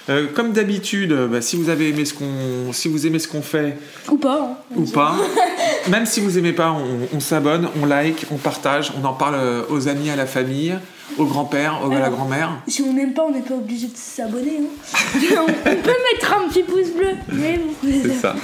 Euh, 0.09 0.27
comme 0.35 0.51
d'habitude, 0.51 1.11
euh, 1.11 1.27
bah, 1.27 1.41
si 1.41 1.55
vous 1.55 1.69
avez 1.69 1.89
aimé 1.89 2.05
ce 2.05 2.13
qu'on, 2.13 2.71
si 2.71 2.87
vous 2.87 3.07
aimez 3.07 3.17
ce 3.19 3.27
qu'on 3.27 3.41
fait 3.41 3.77
Ou 4.11 4.17
pas. 4.17 4.39
hein. 4.41 4.57
ou 4.75 4.85
pas, 4.85 5.15
même 5.89 6.05
si 6.05 6.19
vous 6.19 6.37
aimez 6.37 6.53
pas, 6.53 6.71
on, 6.71 7.15
on 7.17 7.19
s'abonne, 7.19 7.67
on 7.81 7.85
like, 7.87 8.25
on 8.31 8.35
partage, 8.37 8.93
on 9.01 9.05
en 9.05 9.13
parle 9.13 9.35
euh, 9.35 9.63
aux 9.69 9.87
amis, 9.87 10.11
à 10.11 10.15
la 10.15 10.27
famille, 10.27 10.75
au 11.17 11.25
grand-père, 11.25 11.79
à 11.91 11.99
la 11.99 12.09
grand-mère. 12.11 12.51
Si 12.67 12.83
on 12.83 12.93
n'aime 12.93 13.13
pas, 13.13 13.23
on 13.23 13.31
n'est 13.31 13.41
pas 13.41 13.55
obligé 13.55 13.87
de 13.87 13.95
s'abonner. 13.95 14.59
hein. 14.61 14.99
on, 15.37 15.51
on 15.71 15.75
peut 15.75 15.95
mettre 16.13 16.33
un 16.33 16.47
petit 16.47 16.61
pouce 16.63 16.91
bleu. 16.95 17.13
Mais 17.33 17.57
bon. 17.57 17.89
C'est 18.03 18.13
ça. 18.13 18.35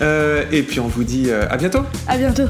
Euh, 0.00 0.44
et 0.50 0.62
puis 0.62 0.80
on 0.80 0.88
vous 0.88 1.04
dit 1.04 1.30
à 1.30 1.56
bientôt. 1.58 1.80
À 2.08 2.16
bientôt. 2.16 2.44